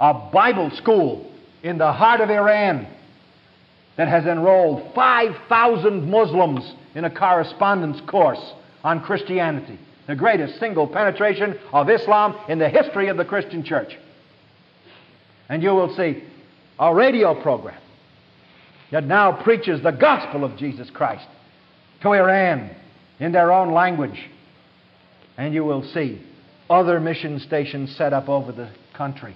a 0.00 0.14
Bible 0.32 0.70
school 0.76 1.30
in 1.62 1.78
the 1.78 1.92
heart 1.92 2.20
of 2.20 2.28
Iran 2.28 2.88
that 3.96 4.08
has 4.08 4.24
enrolled 4.24 4.92
5,000 4.94 6.10
Muslims 6.10 6.74
in 6.96 7.04
a 7.04 7.10
correspondence 7.10 8.00
course 8.08 8.42
on 8.84 9.02
Christianity, 9.02 9.78
the 10.06 10.14
greatest 10.14 10.60
single 10.60 10.86
penetration 10.86 11.58
of 11.72 11.90
Islam 11.90 12.36
in 12.48 12.58
the 12.58 12.68
history 12.68 13.08
of 13.08 13.16
the 13.16 13.24
Christian 13.24 13.64
church. 13.64 13.96
And 15.48 15.62
you 15.62 15.70
will 15.70 15.94
see 15.96 16.22
a 16.78 16.94
radio 16.94 17.40
program 17.42 17.80
that 18.92 19.04
now 19.04 19.42
preaches 19.42 19.82
the 19.82 19.90
gospel 19.90 20.44
of 20.44 20.56
Jesus 20.56 20.90
Christ 20.90 21.26
to 22.02 22.12
Iran 22.12 22.70
in 23.18 23.32
their 23.32 23.50
own 23.50 23.72
language. 23.72 24.28
And 25.36 25.54
you 25.54 25.64
will 25.64 25.82
see 25.82 26.22
other 26.68 27.00
mission 27.00 27.40
stations 27.40 27.96
set 27.96 28.12
up 28.12 28.28
over 28.28 28.52
the 28.52 28.70
country. 28.92 29.34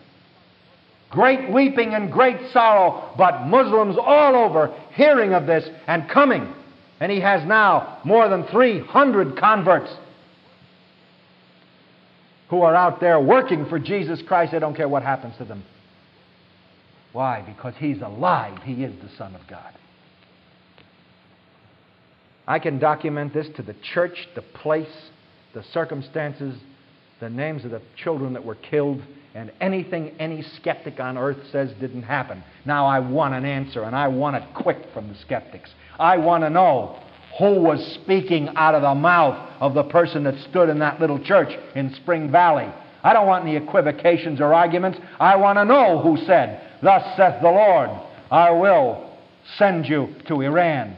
Great 1.10 1.50
weeping 1.50 1.94
and 1.94 2.12
great 2.12 2.36
sorrow, 2.52 3.14
but 3.16 3.46
Muslims 3.46 3.96
all 3.98 4.36
over 4.36 4.74
hearing 4.92 5.32
of 5.32 5.46
this 5.46 5.68
and 5.86 6.08
coming. 6.08 6.54
And 7.00 7.12
he 7.12 7.20
has 7.20 7.46
now 7.46 8.00
more 8.04 8.28
than 8.28 8.44
300 8.46 9.38
converts 9.38 9.90
who 12.48 12.62
are 12.62 12.74
out 12.74 13.00
there 13.00 13.20
working 13.20 13.66
for 13.66 13.78
Jesus 13.78 14.20
Christ. 14.26 14.52
They 14.52 14.58
don't 14.58 14.74
care 14.74 14.88
what 14.88 15.02
happens 15.02 15.36
to 15.38 15.44
them. 15.44 15.64
Why? 17.12 17.42
Because 17.42 17.74
he's 17.78 18.00
alive. 18.00 18.58
He 18.64 18.84
is 18.84 18.94
the 19.02 19.10
Son 19.16 19.34
of 19.34 19.40
God. 19.48 19.74
I 22.46 22.58
can 22.58 22.78
document 22.78 23.34
this 23.34 23.46
to 23.56 23.62
the 23.62 23.74
church, 23.92 24.26
the 24.34 24.42
place, 24.42 25.10
the 25.52 25.62
circumstances, 25.74 26.58
the 27.20 27.28
names 27.28 27.64
of 27.64 27.70
the 27.70 27.82
children 28.02 28.32
that 28.32 28.44
were 28.44 28.54
killed, 28.54 29.02
and 29.34 29.52
anything 29.60 30.14
any 30.18 30.42
skeptic 30.56 30.98
on 30.98 31.18
earth 31.18 31.36
says 31.52 31.70
didn't 31.78 32.04
happen. 32.04 32.42
Now 32.64 32.86
I 32.86 33.00
want 33.00 33.34
an 33.34 33.44
answer, 33.44 33.82
and 33.82 33.94
I 33.94 34.08
want 34.08 34.36
it 34.36 34.42
quick 34.54 34.78
from 34.94 35.08
the 35.08 35.14
skeptics. 35.16 35.70
I 35.98 36.18
want 36.18 36.44
to 36.44 36.50
know 36.50 36.98
who 37.38 37.60
was 37.60 37.98
speaking 38.02 38.48
out 38.56 38.74
of 38.74 38.82
the 38.82 38.94
mouth 38.94 39.48
of 39.60 39.74
the 39.74 39.84
person 39.84 40.24
that 40.24 40.34
stood 40.50 40.68
in 40.68 40.78
that 40.80 41.00
little 41.00 41.22
church 41.22 41.56
in 41.74 41.94
Spring 41.94 42.30
Valley. 42.30 42.72
I 43.02 43.12
don't 43.12 43.26
want 43.26 43.44
any 43.44 43.56
equivocations 43.56 44.40
or 44.40 44.52
arguments. 44.54 44.98
I 45.20 45.36
want 45.36 45.58
to 45.58 45.64
know 45.64 46.00
who 46.00 46.16
said, 46.26 46.60
Thus 46.82 47.16
saith 47.16 47.40
the 47.40 47.48
Lord, 47.48 47.90
I 48.30 48.50
will 48.50 49.10
send 49.56 49.86
you 49.86 50.14
to 50.26 50.40
Iran. 50.40 50.96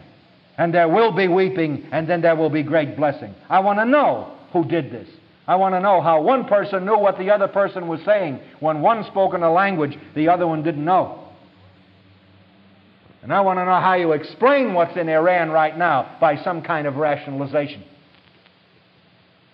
And 0.57 0.75
there 0.75 0.88
will 0.88 1.12
be 1.12 1.28
weeping, 1.28 1.88
and 1.90 2.09
then 2.09 2.21
there 2.21 2.37
will 2.37 2.50
be 2.50 2.62
great 2.62 2.97
blessing. 2.97 3.35
I 3.49 3.61
want 3.61 3.78
to 3.78 3.85
know 3.85 4.37
who 4.52 4.64
did 4.64 4.90
this. 4.90 5.09
I 5.47 5.57
want 5.57 5.75
to 5.75 5.80
know 5.80 6.00
how 6.00 6.23
one 6.23 6.45
person 6.45 6.85
knew 6.85 6.99
what 6.99 7.19
the 7.19 7.30
other 7.30 7.49
person 7.49 7.88
was 7.88 8.00
saying 8.04 8.40
when 8.61 8.83
one 8.83 9.04
spoke 9.04 9.35
in 9.35 9.42
a 9.42 9.52
language 9.52 9.99
the 10.14 10.28
other 10.28 10.47
one 10.47 10.62
didn't 10.62 10.85
know. 10.85 11.20
And 13.23 13.33
I 13.33 13.41
want 13.43 13.59
to 13.59 13.65
know 13.65 13.81
how 13.81 13.95
you 13.95 14.12
explain 14.12 14.73
what's 14.73 14.97
in 14.97 15.09
Iran 15.09 15.50
right 15.50 15.77
now 15.77 16.17
by 16.21 16.43
some 16.43 16.62
kind 16.62 16.87
of 16.87 16.97
rationalization. 16.97 17.85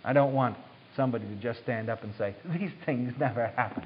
I 0.05 0.13
don't 0.13 0.35
want 0.35 0.57
somebody 0.95 1.27
to 1.27 1.35
just 1.37 1.61
stand 1.63 1.89
up 1.89 2.05
and 2.05 2.15
say, 2.17 2.37
These 2.59 2.71
things 2.85 3.13
never 3.19 3.49
happen. 3.49 3.85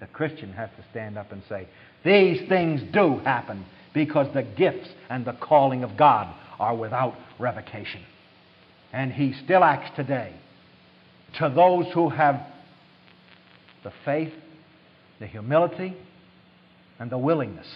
The 0.00 0.06
Christian 0.06 0.52
has 0.52 0.68
to 0.76 0.84
stand 0.90 1.16
up 1.16 1.32
and 1.32 1.42
say, 1.48 1.66
These 2.04 2.46
things 2.48 2.82
do 2.92 3.18
happen 3.20 3.64
because 3.94 4.32
the 4.34 4.42
gifts 4.42 4.88
and 5.08 5.24
the 5.24 5.32
calling 5.32 5.82
of 5.82 5.96
God 5.96 6.34
are 6.60 6.76
without 6.76 7.14
revocation. 7.38 8.02
And 8.92 9.12
He 9.12 9.32
still 9.44 9.64
acts 9.64 9.96
today 9.96 10.34
to 11.38 11.50
those 11.54 11.86
who 11.94 12.10
have 12.10 12.46
the 13.82 13.92
faith, 14.04 14.32
the 15.20 15.26
humility, 15.26 15.96
and 16.98 17.10
the 17.10 17.16
willingness 17.16 17.66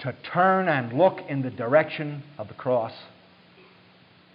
to 0.00 0.14
turn 0.32 0.68
and 0.68 0.96
look 0.96 1.20
in 1.28 1.42
the 1.42 1.50
direction 1.50 2.22
of 2.38 2.48
the 2.48 2.54
cross 2.54 2.92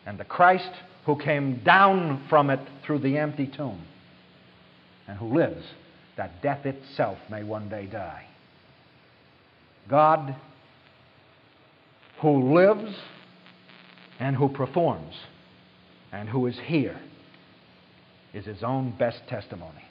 and 0.05 0.19
the 0.19 0.25
Christ 0.25 0.69
who 1.05 1.17
came 1.17 1.63
down 1.63 2.23
from 2.29 2.49
it 2.49 2.59
through 2.85 2.99
the 2.99 3.17
empty 3.17 3.47
tomb 3.47 3.81
and 5.07 5.17
who 5.17 5.33
lives 5.33 5.63
that 6.17 6.41
death 6.41 6.65
itself 6.65 7.17
may 7.29 7.43
one 7.43 7.69
day 7.69 7.87
die. 7.91 8.25
God, 9.89 10.35
who 12.21 12.53
lives 12.53 12.95
and 14.19 14.35
who 14.35 14.49
performs 14.49 15.15
and 16.11 16.29
who 16.29 16.47
is 16.47 16.57
here, 16.65 16.99
is 18.33 18.45
his 18.45 18.63
own 18.63 18.95
best 18.97 19.21
testimony. 19.27 19.83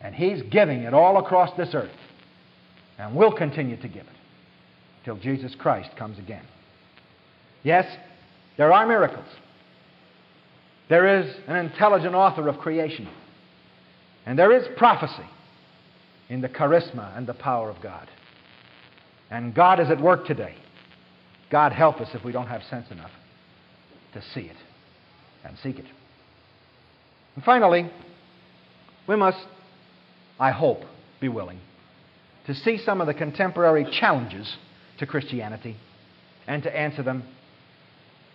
And 0.00 0.14
he's 0.14 0.42
giving 0.50 0.82
it 0.82 0.94
all 0.94 1.18
across 1.18 1.56
this 1.56 1.74
earth 1.74 1.90
and 2.98 3.14
will 3.14 3.32
continue 3.32 3.76
to 3.76 3.88
give 3.88 4.02
it 4.06 4.16
till 5.06 5.16
Jesus 5.16 5.54
Christ 5.54 5.96
comes 5.96 6.18
again. 6.18 6.44
Yes, 7.62 7.86
there 8.58 8.72
are 8.72 8.86
miracles. 8.86 9.24
There 10.90 11.20
is 11.20 11.32
an 11.46 11.56
intelligent 11.56 12.14
author 12.14 12.48
of 12.48 12.58
creation. 12.58 13.08
And 14.26 14.36
there 14.36 14.52
is 14.52 14.66
prophecy 14.76 15.28
in 16.28 16.40
the 16.40 16.48
charisma 16.48 17.16
and 17.16 17.24
the 17.26 17.34
power 17.34 17.70
of 17.70 17.80
God. 17.80 18.10
And 19.30 19.54
God 19.54 19.78
is 19.78 19.90
at 19.90 20.00
work 20.00 20.26
today. 20.26 20.56
God 21.50 21.72
help 21.72 22.00
us 22.00 22.08
if 22.12 22.24
we 22.24 22.32
don't 22.32 22.48
have 22.48 22.64
sense 22.64 22.90
enough 22.90 23.12
to 24.12 24.22
see 24.34 24.40
it 24.40 24.56
and 25.44 25.56
seek 25.62 25.78
it. 25.78 25.86
And 27.36 27.44
finally, 27.44 27.88
we 29.06 29.14
must, 29.14 29.38
I 30.40 30.50
hope, 30.50 30.82
be 31.20 31.28
willing 31.28 31.60
to 32.46 32.54
see 32.54 32.78
some 32.78 33.00
of 33.00 33.06
the 33.06 33.14
contemporary 33.14 33.86
challenges 34.00 34.56
to 34.98 35.06
Christianity 35.06 35.76
and 36.46 36.62
to 36.62 36.76
answer 36.76 37.02
them 37.02 37.24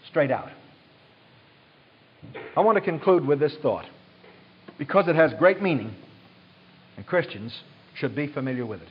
straight 0.10 0.32
out. 0.32 0.50
I 2.56 2.62
want 2.62 2.78
to 2.78 2.82
conclude 2.82 3.26
with 3.26 3.40
this 3.40 3.56
thought 3.62 3.86
because 4.78 5.08
it 5.08 5.16
has 5.16 5.32
great 5.40 5.62
meaning, 5.62 5.94
and 6.98 7.06
Christians 7.06 7.62
should 7.96 8.16
be 8.16 8.28
familiar 8.28 8.66
with 8.66 8.82
it. 8.82 8.88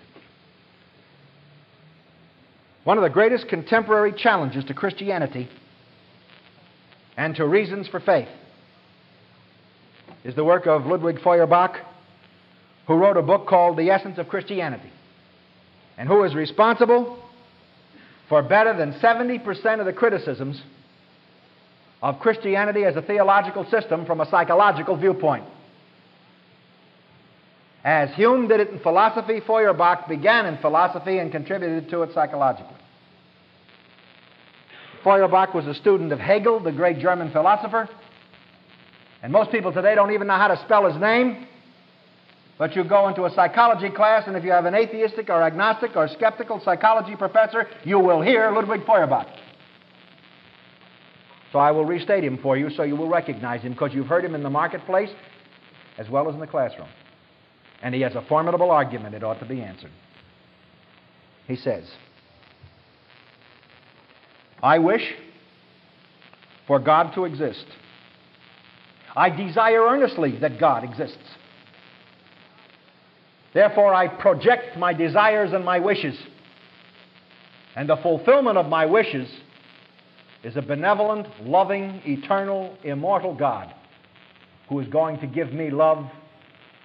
One 2.85 2.97
of 2.97 3.03
the 3.03 3.11
greatest 3.11 3.49
contemporary 3.49 4.13
challenges 4.13 4.65
to 4.65 4.75
Christianity 4.75 5.49
and 7.17 7.37
to 7.37 7.47
reasons 7.47 7.87
for 7.89 8.01
faith 8.01 8.29
is 10.25 10.35
the 10.35 10.45
work 10.45 10.67
of 10.67 10.87
Ludwig 10.87 11.21
Feuerbach, 11.23 11.77
who 12.87 12.95
wrote 12.95 13.17
a 13.17 13.23
book 13.23 13.47
called 13.47 13.77
The 13.77 13.91
Essence 13.91 14.19
of 14.19 14.29
Christianity, 14.29 14.91
and 15.99 16.09
who 16.09 16.25
is 16.25 16.35
responsible 16.35 17.23
for 18.31 18.43
better 18.43 18.75
than 18.75 18.93
70% 18.93 19.81
of 19.81 19.87
the 19.87 19.93
criticisms 19.93 20.63
of 22.01 22.21
Christianity 22.21 22.85
as 22.85 22.95
a 22.95 23.03
theological 23.03 23.69
system 23.69 24.07
from 24.07 24.21
a 24.21 24.31
psychological 24.31 24.97
viewpoint. 24.97 25.45
As 27.83 28.15
Hume 28.15 28.47
did 28.47 28.61
it 28.61 28.69
in 28.69 28.79
philosophy, 28.79 29.41
Feuerbach 29.45 30.09
began 30.09 30.47
in 30.47 30.59
philosophy 30.59 31.19
and 31.19 31.33
contributed 31.33 31.91
to 31.91 32.03
it 32.03 32.11
psychologically. 32.15 32.77
Feuerbach 35.03 35.53
was 35.53 35.67
a 35.67 35.75
student 35.75 36.13
of 36.13 36.21
Hegel, 36.21 36.61
the 36.61 36.73
great 36.73 37.01
German 37.01 37.33
philosopher. 37.33 37.89
And 39.23 39.33
most 39.33 39.51
people 39.51 39.73
today 39.73 39.97
don't 39.97 40.13
even 40.13 40.29
know 40.29 40.37
how 40.37 40.49
to 40.49 40.63
spell 40.65 40.91
his 40.91 41.01
name. 41.01 41.49
But 42.61 42.77
you 42.77 42.85
go 42.85 43.09
into 43.09 43.25
a 43.25 43.31
psychology 43.31 43.89
class, 43.89 44.25
and 44.27 44.37
if 44.37 44.45
you 44.45 44.51
have 44.51 44.67
an 44.67 44.75
atheistic 44.75 45.31
or 45.31 45.43
agnostic 45.43 45.97
or 45.97 46.07
skeptical 46.09 46.61
psychology 46.63 47.17
professor, 47.17 47.67
you 47.85 47.99
will 47.99 48.21
hear 48.21 48.51
Ludwig 48.53 48.85
Feuerbach. 48.85 49.27
So 51.53 51.59
I 51.59 51.71
will 51.71 51.87
restate 51.87 52.23
him 52.23 52.37
for 52.37 52.59
you 52.59 52.69
so 52.69 52.83
you 52.83 52.97
will 52.97 53.09
recognize 53.09 53.63
him 53.63 53.73
because 53.73 53.95
you've 53.95 54.09
heard 54.09 54.27
him 54.27 54.35
in 54.35 54.43
the 54.43 54.51
marketplace 54.51 55.09
as 55.97 56.11
well 56.11 56.29
as 56.29 56.35
in 56.35 56.41
the 56.41 56.47
classroom. 56.47 56.91
And 57.81 57.95
he 57.95 58.03
has 58.03 58.15
a 58.15 58.21
formidable 58.29 58.71
argument. 58.71 59.15
It 59.15 59.25
ought 59.25 59.41
to 59.41 59.47
be 59.47 59.63
answered. 59.63 59.91
He 61.49 61.57
says, 61.57 61.91
I 64.63 64.81
wish 64.81 65.15
for 66.67 66.79
God 66.79 67.15
to 67.15 67.25
exist. 67.25 67.65
I 69.17 69.31
desire 69.31 69.81
earnestly 69.81 70.39
that 70.41 70.61
God 70.61 70.85
exists. 70.85 71.17
Therefore, 73.53 73.93
I 73.93 74.09
project 74.09 74.77
my 74.77 74.93
desires 74.93 75.53
and 75.53 75.65
my 75.65 75.81
wishes. 75.81 76.17
And 77.77 77.89
the 77.89 77.97
fulfillment 77.97 78.59
of 78.59 78.67
my 78.69 78.87
wishes 78.87 79.29
is 80.43 80.57
a 80.57 80.63
benevolent, 80.63 81.27
loving, 81.43 82.01
eternal, 82.05 82.77
immortal 82.85 83.35
God 83.35 83.75
who 84.69 84.79
is 84.81 84.89
going 84.89 85.19
to 85.21 85.27
give 85.27 85.53
me 85.53 85.71
love 85.71 86.07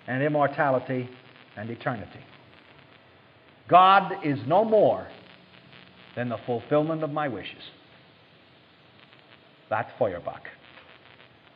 and 0.07 0.23
immortality 0.23 1.09
and 1.55 1.69
eternity. 1.69 2.19
God 3.67 4.13
is 4.23 4.39
no 4.47 4.65
more 4.65 5.07
than 6.15 6.29
the 6.29 6.37
fulfillment 6.45 7.03
of 7.03 7.11
my 7.11 7.27
wishes. 7.27 7.61
That's 9.69 9.91
Feuerbach. 9.97 10.43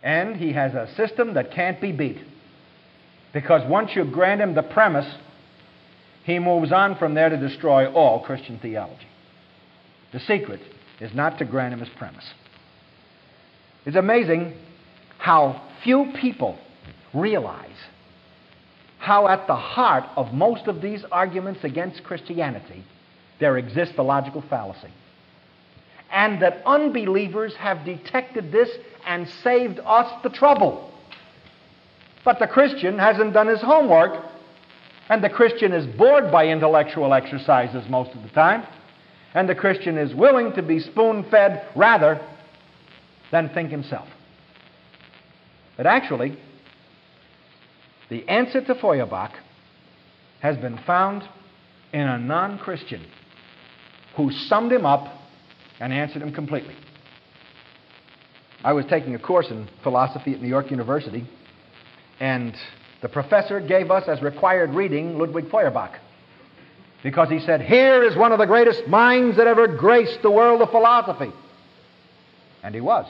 And 0.02 0.36
he 0.36 0.54
has 0.54 0.74
a 0.74 0.90
system 0.96 1.34
that 1.34 1.52
can't 1.52 1.82
be 1.82 1.92
beat. 1.92 2.20
Because 3.34 3.68
once 3.70 3.92
you 3.96 4.06
grant 4.06 4.42
him 4.42 4.56
the 4.56 4.64
premise, 4.64 5.10
he 6.24 6.40
moves 6.40 6.72
on 6.72 6.98
from 6.98 7.14
there 7.14 7.30
to 7.30 7.38
destroy 7.38 7.92
all 7.92 8.22
Christian 8.22 8.60
theology. 8.60 9.08
The 10.12 10.20
secret 10.20 10.62
is 11.00 11.14
not 11.14 11.38
to 11.40 11.46
grant 11.46 11.74
him 11.74 11.80
his 11.80 11.90
premise. 11.98 12.26
It's 13.86 13.96
amazing 13.96 14.54
how 15.18 15.62
few 15.84 16.12
people 16.20 16.58
realize 17.14 17.70
how 19.00 19.28
at 19.28 19.48
the 19.48 19.56
heart 19.56 20.04
of 20.16 20.34
most 20.34 20.68
of 20.68 20.82
these 20.82 21.04
arguments 21.12 21.64
against 21.64 22.04
Christianity 22.04 22.84
there 23.40 23.58
exists 23.58 23.96
a 23.98 24.04
logical 24.04 24.44
fallacy. 24.50 24.92
And 26.12 26.42
that 26.42 26.62
unbelievers 26.66 27.54
have 27.56 27.86
detected 27.86 28.52
this 28.52 28.70
and 29.06 29.28
saved 29.44 29.80
us 29.86 30.12
the 30.24 30.30
trouble. 30.30 30.92
But 32.24 32.40
the 32.40 32.48
Christian 32.48 33.00
hasn't 33.00 33.34
done 33.34 33.48
his 33.48 33.62
homework, 33.62 34.26
and 35.10 35.24
the 35.24 35.30
Christian 35.30 35.72
is 35.72 35.86
bored 35.98 36.32
by 36.32 36.48
intellectual 36.48 37.14
exercises 37.14 37.90
most 37.90 38.16
of 38.16 38.24
the 38.24 38.30
time, 38.30 38.66
and 39.34 39.48
the 39.48 39.56
Christian 39.56 39.98
is 39.98 40.14
willing 40.14 40.54
to 40.54 40.62
be 40.62 40.80
spoon 40.80 41.26
fed 41.30 41.68
rather 41.76 42.22
than 43.32 43.50
think 43.50 43.72
himself. 43.72 44.08
But 45.78 45.86
actually, 45.86 46.38
the 48.10 48.28
answer 48.28 48.62
to 48.62 48.76
Feuerbach 48.76 49.32
has 50.42 50.58
been 50.58 50.78
found 50.86 51.24
in 51.94 52.02
a 52.02 52.18
non 52.18 52.60
Christian 52.60 53.06
who 54.16 54.32
summed 54.32 54.72
him 54.72 54.86
up 54.86 55.08
and 55.80 55.94
answered 55.94 56.22
him 56.22 56.34
completely. 56.34 56.76
I 58.64 58.74
was 58.74 58.86
taking 58.90 59.16
a 59.16 59.20
course 59.20 59.48
in 59.50 59.70
philosophy 59.84 60.34
at 60.34 60.42
New 60.42 60.50
York 60.50 60.70
University, 60.70 61.26
and 62.20 62.56
the 63.02 63.10
professor 63.10 63.60
gave 63.60 63.92
us 63.92 64.08
as 64.08 64.22
required 64.22 64.72
reading 64.72 65.18
Ludwig 65.18 65.50
Feuerbach 65.50 66.00
because 67.04 67.30
he 67.30 67.40
said, 67.40 67.62
Here 67.62 68.04
is 68.04 68.16
one 68.16 68.32
of 68.32 68.40
the 68.40 68.46
greatest 68.46 68.88
minds 68.88 69.38
that 69.38 69.48
ever 69.48 69.68
graced 69.68 70.22
the 70.22 70.32
world 70.32 70.62
of 70.62 70.70
philosophy. 70.70 71.32
And 72.62 72.76
he 72.76 72.82
was. 72.82 73.06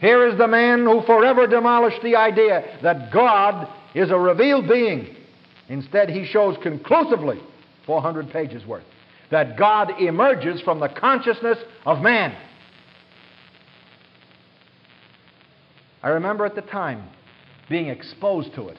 Here 0.00 0.26
is 0.28 0.38
the 0.38 0.48
man 0.48 0.84
who 0.84 1.02
forever 1.02 1.46
demolished 1.46 2.02
the 2.02 2.16
idea 2.16 2.78
that 2.82 3.12
God 3.12 3.68
is 3.94 4.10
a 4.10 4.18
revealed 4.18 4.68
being. 4.68 5.16
Instead, 5.68 6.10
he 6.10 6.26
shows 6.26 6.56
conclusively, 6.62 7.40
400 7.86 8.30
pages 8.30 8.64
worth, 8.66 8.84
that 9.30 9.56
God 9.56 10.00
emerges 10.00 10.60
from 10.60 10.80
the 10.80 10.88
consciousness 10.88 11.58
of 11.86 12.02
man. 12.02 12.36
I 16.02 16.10
remember 16.10 16.44
at 16.44 16.54
the 16.54 16.62
time 16.62 17.08
being 17.72 17.88
exposed 17.88 18.54
to 18.54 18.68
it 18.68 18.76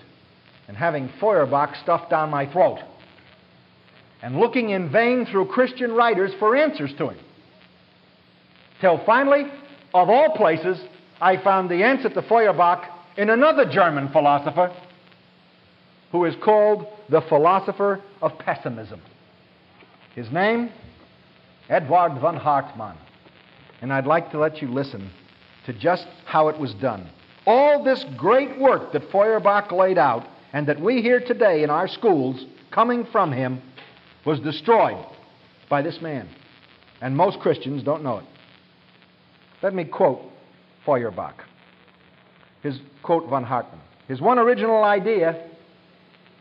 and 0.67 0.77
having 0.77 1.09
Feuerbach 1.19 1.75
stuffed 1.81 2.11
down 2.11 2.29
my 2.29 2.49
throat 2.49 2.79
and 4.21 4.39
looking 4.39 4.69
in 4.69 4.89
vain 4.89 5.25
through 5.25 5.47
Christian 5.47 5.91
writers 5.91 6.31
for 6.39 6.55
answers 6.55 6.93
to 6.99 7.09
him. 7.09 7.19
Till 8.79 9.03
finally, 9.05 9.45
of 9.93 10.09
all 10.09 10.37
places, 10.37 10.79
I 11.19 11.43
found 11.43 11.69
the 11.69 11.83
answer 11.83 12.09
to 12.09 12.21
Feuerbach 12.21 12.83
in 13.17 13.29
another 13.29 13.65
German 13.69 14.09
philosopher 14.09 14.73
who 16.11 16.25
is 16.25 16.35
called 16.43 16.85
the 17.09 17.21
philosopher 17.21 18.01
of 18.21 18.37
pessimism. 18.37 19.01
His 20.15 20.31
name? 20.31 20.69
Eduard 21.67 22.21
von 22.21 22.37
Hartmann. 22.37 22.97
And 23.81 23.91
I'd 23.91 24.05
like 24.05 24.31
to 24.31 24.39
let 24.39 24.61
you 24.61 24.67
listen 24.67 25.09
to 25.65 25.73
just 25.73 26.05
how 26.25 26.49
it 26.49 26.59
was 26.59 26.73
done. 26.75 27.09
All 27.45 27.83
this 27.83 28.03
great 28.17 28.59
work 28.59 28.93
that 28.93 29.11
Feuerbach 29.11 29.71
laid 29.71 29.97
out 29.97 30.27
and 30.53 30.67
that 30.67 30.79
we 30.79 31.01
hear 31.01 31.19
today 31.19 31.63
in 31.63 31.69
our 31.69 31.87
schools 31.87 32.45
coming 32.71 33.05
from 33.11 33.31
him 33.31 33.61
was 34.25 34.39
destroyed 34.39 35.05
by 35.69 35.81
this 35.81 35.99
man. 36.01 36.29
And 37.01 37.17
most 37.17 37.39
Christians 37.39 37.83
don't 37.83 38.03
know 38.03 38.19
it. 38.19 38.25
Let 39.61 39.73
me 39.73 39.83
quote 39.83 40.21
Feuerbach. 40.85 41.43
His 42.61 42.79
quote 43.01 43.29
von 43.29 43.43
Hartmann. 43.43 43.81
His 44.07 44.21
one 44.21 44.39
original 44.39 44.83
idea 44.83 45.49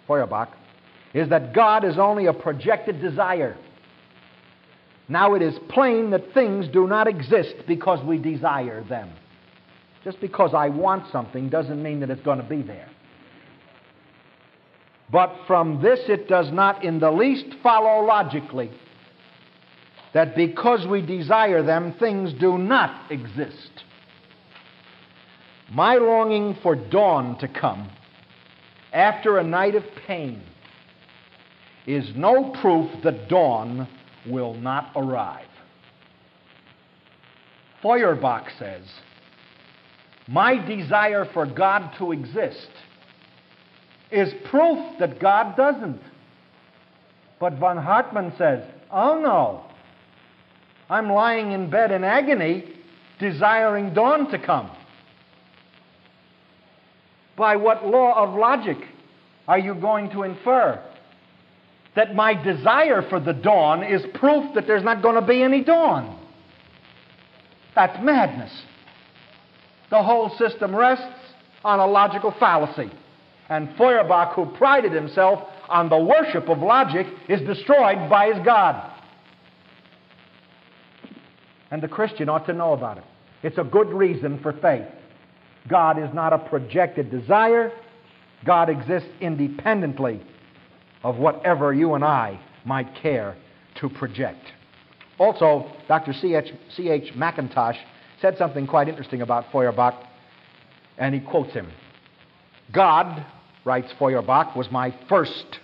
Feuerbach, 0.07 0.51
is 1.15 1.29
that 1.31 1.55
God 1.55 1.85
is 1.85 1.99
only 1.99 2.27
a 2.27 2.33
projected 2.33 3.01
desire. 3.01 3.57
Now 5.09 5.35
it 5.35 5.43
is 5.43 5.55
plain 5.69 6.11
that 6.11 6.33
things 6.33 6.69
do 6.69 6.87
not 6.87 7.07
exist 7.07 7.55
because 7.67 8.05
we 8.05 8.19
desire 8.19 8.83
them. 8.85 9.11
Just 10.05 10.21
because 10.21 10.53
I 10.55 10.69
want 10.69 11.11
something 11.13 11.49
doesn't 11.49 11.83
mean 11.83 12.01
that 12.01 12.11
it's 12.11 12.23
going 12.23 12.39
to 12.39 12.49
be 12.49 12.63
there. 12.63 12.89
But 15.11 15.35
from 15.47 15.83
this, 15.83 16.01
it 16.09 16.29
does 16.29 16.51
not 16.51 16.85
in 16.85 16.99
the 16.99 17.11
least 17.11 17.47
follow 17.63 18.05
logically 18.07 18.71
that 20.15 20.35
because 20.35 20.87
we 20.87 21.03
desire 21.03 21.63
them, 21.63 21.95
things 21.99 22.33
do 22.35 22.59
not 22.59 23.11
exist. 23.11 23.85
My 25.71 25.97
longing 25.97 26.57
for 26.63 26.75
dawn 26.75 27.39
to 27.39 27.49
come 27.49 27.91
after 28.93 29.39
a 29.39 29.45
night 29.45 29.75
of 29.75 29.85
pain 30.07 30.43
is 31.87 32.11
no 32.15 32.51
proof 32.61 32.91
that 33.05 33.29
dawn 33.29 33.89
will 34.27 34.55
not 34.55 34.93
arrive. 34.95 35.47
Feuerbach 37.83 38.49
says 38.59 38.83
my 40.29 40.57
desire 40.57 41.25
for 41.33 41.47
God 41.47 41.95
to 41.99 42.13
exist 42.13 42.69
is 44.11 44.33
proof 44.45 44.99
that 44.99 45.19
God 45.19 45.57
doesn't. 45.57 46.01
But 47.41 47.55
von 47.55 47.77
Hartmann 47.77 48.33
says, 48.39 48.63
oh 48.91 49.19
no, 49.19 49.65
I'm 50.89 51.11
lying 51.11 51.53
in 51.53 51.71
bed 51.71 51.91
in 51.91 52.05
agony, 52.05 52.65
desiring 53.19 53.95
dawn 53.95 54.31
to 54.31 54.39
come. 54.39 54.71
By 57.37 57.57
what 57.57 57.87
law 57.87 58.23
of 58.23 58.39
logic 58.39 58.77
are 59.49 59.59
you 59.59 59.75
going 59.75 60.11
to 60.11 60.23
infer 60.23 60.83
that 61.97 62.15
my 62.15 62.35
desire 62.35 63.03
for 63.09 63.19
the 63.19 63.33
dawn 63.33 63.83
is 63.83 64.03
proof 64.15 64.55
that 64.55 64.67
there's 64.67 64.85
not 64.85 65.03
going 65.03 65.17
to 65.17 65.27
be 65.27 65.43
any 65.43 65.65
dawn? 65.65 66.19
That's 67.75 68.03
madness. 68.05 68.53
The 69.93 70.03
whole 70.03 70.31
system 70.39 70.75
rests 70.75 71.05
on 71.63 71.79
a 71.79 71.87
logical 71.87 72.35
fallacy. 72.41 72.91
And 73.51 73.77
Feuerbach, 73.77 74.35
who 74.35 74.47
prided 74.47 74.91
himself 74.91 75.47
on 75.69 75.91
the 75.91 75.99
worship 75.99 76.49
of 76.49 76.61
logic, 76.61 77.07
is 77.29 77.43
destroyed 77.43 78.09
by 78.09 78.33
his 78.33 78.43
God. 78.43 78.91
And 81.71 81.83
the 81.83 81.89
Christian 81.89 82.31
ought 82.31 82.47
to 82.47 82.55
know 82.55 82.73
about 82.73 82.97
it. 82.97 83.05
It's 83.43 83.59
a 83.59 83.65
good 83.65 83.89
reason 83.89 84.39
for 84.39 84.55
faith. 84.55 84.87
God 85.69 86.03
is 86.03 86.09
not 86.15 86.33
a 86.33 86.39
projected 86.39 87.11
desire, 87.11 87.71
God 88.47 88.71
exists 88.71 89.11
independently 89.21 90.23
of 91.05 91.19
whatever 91.19 91.75
you 91.75 91.93
and 91.93 92.03
I 92.03 92.41
might 92.65 92.95
care 92.95 93.37
to 93.81 93.91
project. 93.91 94.53
Also, 95.19 95.71
Dr. 95.87 96.15
C.H. 96.15 96.51
C.H. 96.75 97.13
Mackintosh 97.15 97.77
said 98.23 98.39
something 98.39 98.69
quite 98.69 98.89
interesting 98.89 99.21
about 99.21 99.51
Feuerbach, 99.51 99.95
and 100.97 101.15
he 101.15 101.21
quotes 101.21 101.53
him 101.53 101.71
God, 102.73 103.27
writes 103.65 103.93
Feuerbach, 103.99 104.57
was 104.57 104.71
my 104.71 104.95
first, 105.09 105.59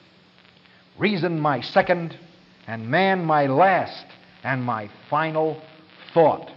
reason 0.99 1.39
my 1.39 1.61
second, 1.63 2.19
and 2.67 2.91
man 2.91 3.25
my 3.25 3.47
last, 3.47 4.05
and 4.43 4.63
my 4.63 4.91
final 5.09 5.63
thought. 6.13 6.51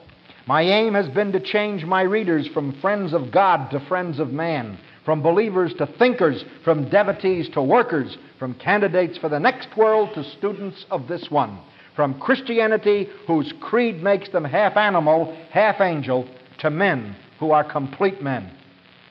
My 0.47 0.63
aim 0.63 0.95
has 0.95 1.07
been 1.07 1.31
to 1.33 1.39
change 1.39 1.85
my 1.85 2.01
readers 2.01 2.47
from 2.47 2.81
friends 2.81 3.13
of 3.13 3.31
God 3.31 3.69
to 3.69 3.79
friends 3.87 4.19
of 4.19 4.31
man, 4.31 4.79
from 5.05 5.21
believers 5.21 5.73
to 5.75 5.85
thinkers, 5.85 6.43
from 6.63 6.89
devotees 6.89 7.47
to 7.49 7.61
workers, 7.61 8.17
from 8.39 8.55
candidates 8.55 9.19
for 9.19 9.29
the 9.29 9.39
next 9.39 9.69
world 9.77 10.09
to 10.15 10.23
students 10.23 10.83
of 10.89 11.07
this 11.07 11.29
one, 11.29 11.59
from 11.95 12.19
Christianity, 12.19 13.08
whose 13.27 13.54
creed 13.60 14.01
makes 14.01 14.30
them 14.30 14.43
half 14.43 14.77
animal, 14.77 15.36
half 15.51 15.82
angel, 15.82 16.27
to 16.60 16.69
men 16.69 17.15
who 17.39 17.51
are 17.51 17.63
complete 17.63 18.21
men. 18.21 18.51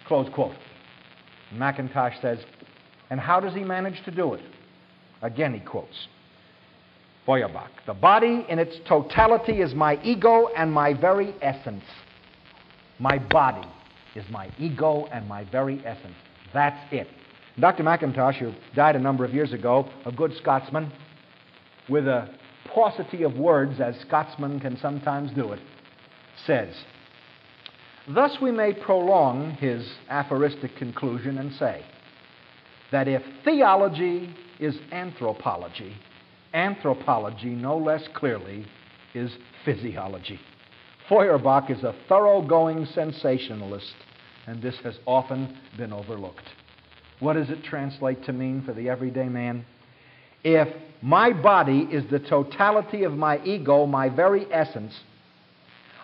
Close 0.06 0.28
quote. 0.32 0.54
Mackintosh 1.54 2.20
says, 2.22 2.38
and 3.10 3.18
how 3.18 3.40
does 3.40 3.54
he 3.54 3.64
manage 3.64 4.02
to 4.04 4.10
do 4.10 4.34
it? 4.34 4.40
Again, 5.22 5.52
he 5.52 5.60
quotes 5.60 6.08
Feuerbach. 7.26 7.70
The 7.86 7.94
body 7.94 8.46
in 8.48 8.58
its 8.58 8.76
totality 8.88 9.60
is 9.60 9.74
my 9.74 10.00
ego 10.02 10.48
and 10.56 10.72
my 10.72 10.94
very 10.94 11.34
essence. 11.42 11.84
My 12.98 13.18
body 13.18 13.68
is 14.14 14.24
my 14.30 14.50
ego 14.58 15.06
and 15.12 15.28
my 15.28 15.44
very 15.44 15.84
essence. 15.84 16.14
That's 16.54 16.80
it. 16.92 17.08
Dr. 17.58 17.82
Mackintosh, 17.82 18.36
who 18.36 18.52
died 18.74 18.96
a 18.96 18.98
number 18.98 19.24
of 19.24 19.34
years 19.34 19.52
ago, 19.52 19.88
a 20.06 20.12
good 20.12 20.32
Scotsman, 20.36 20.90
with 21.88 22.06
a 22.06 22.28
paucity 22.72 23.22
of 23.22 23.36
words, 23.36 23.80
as 23.80 23.98
Scotsmen 24.00 24.60
can 24.60 24.78
sometimes 24.78 25.30
do 25.32 25.52
it, 25.52 25.60
says, 26.46 26.74
Thus 28.08 28.40
we 28.40 28.50
may 28.50 28.72
prolong 28.72 29.52
his 29.52 29.86
aphoristic 30.08 30.76
conclusion 30.76 31.38
and 31.38 31.52
say 31.54 31.84
that 32.90 33.06
if 33.06 33.22
theology 33.44 34.34
is 34.58 34.76
anthropology, 34.90 35.96
anthropology, 36.54 37.50
no 37.50 37.76
less 37.76 38.02
clearly, 38.14 38.66
is 39.14 39.30
physiology. 39.64 40.40
Feuerbach 41.08 41.70
is 41.70 41.82
a 41.82 41.94
thoroughgoing 42.08 42.86
sensationalist, 42.86 43.94
and 44.46 44.62
this 44.62 44.76
has 44.82 44.98
often 45.06 45.56
been 45.76 45.92
overlooked. 45.92 46.48
What 47.20 47.34
does 47.34 47.50
it 47.50 47.62
translate 47.64 48.24
to 48.24 48.32
mean 48.32 48.62
for 48.62 48.72
the 48.72 48.88
everyday 48.88 49.28
man? 49.28 49.64
If 50.42 50.68
my 51.02 51.32
body 51.32 51.88
is 51.90 52.04
the 52.10 52.18
totality 52.18 53.04
of 53.04 53.12
my 53.12 53.42
ego, 53.44 53.86
my 53.86 54.08
very 54.08 54.46
essence, 54.52 54.94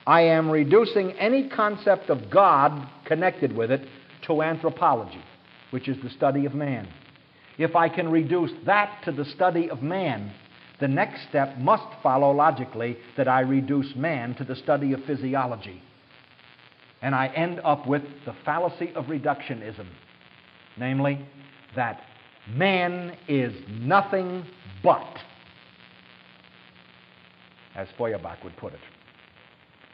I 0.07 0.22
am 0.22 0.51
reducing 0.51 1.12
any 1.12 1.49
concept 1.49 2.11
of 2.11 2.31
God 2.31 2.88
connected 3.07 3.55
with 3.55 3.70
it 3.70 3.83
to 4.27 4.42
anthropology, 4.42 5.22
which 5.70 5.88
is 5.88 5.96
the 6.03 6.11
study 6.11 6.46
of 6.46 6.55
man. 6.55 6.88
If 7.59 7.75
I 7.75 7.88
can 7.88 8.11
reduce 8.11 8.53
that 8.66 9.03
to 9.05 9.12
the 9.12 9.25
study 9.25 9.70
of 9.70 9.83
man, 9.83 10.33
the 10.79 10.88
next 10.88 11.29
step 11.29 11.57
must 11.59 11.87
follow 12.03 12.31
logically 12.31 12.99
that 13.16 13.29
I 13.29 13.40
reduce 13.40 13.96
man 13.96 14.35
to 14.37 14.44
the 14.44 14.57
study 14.57 14.92
of 14.92 15.03
physiology. 15.05 15.83
And 17.03 17.14
I 17.14 17.29
end 17.29 17.61
up 17.64 17.87
with 17.87 18.03
the 18.25 18.35
fallacy 18.44 18.92
of 18.94 19.07
reductionism, 19.07 19.87
namely, 20.77 21.27
that 21.75 22.03
man 22.49 23.17
is 23.29 23.55
nothing 23.69 24.45
but, 24.83 25.19
as 27.75 27.89
Feuerbach 27.99 28.43
would 28.45 28.57
put 28.57 28.73
it, 28.73 28.81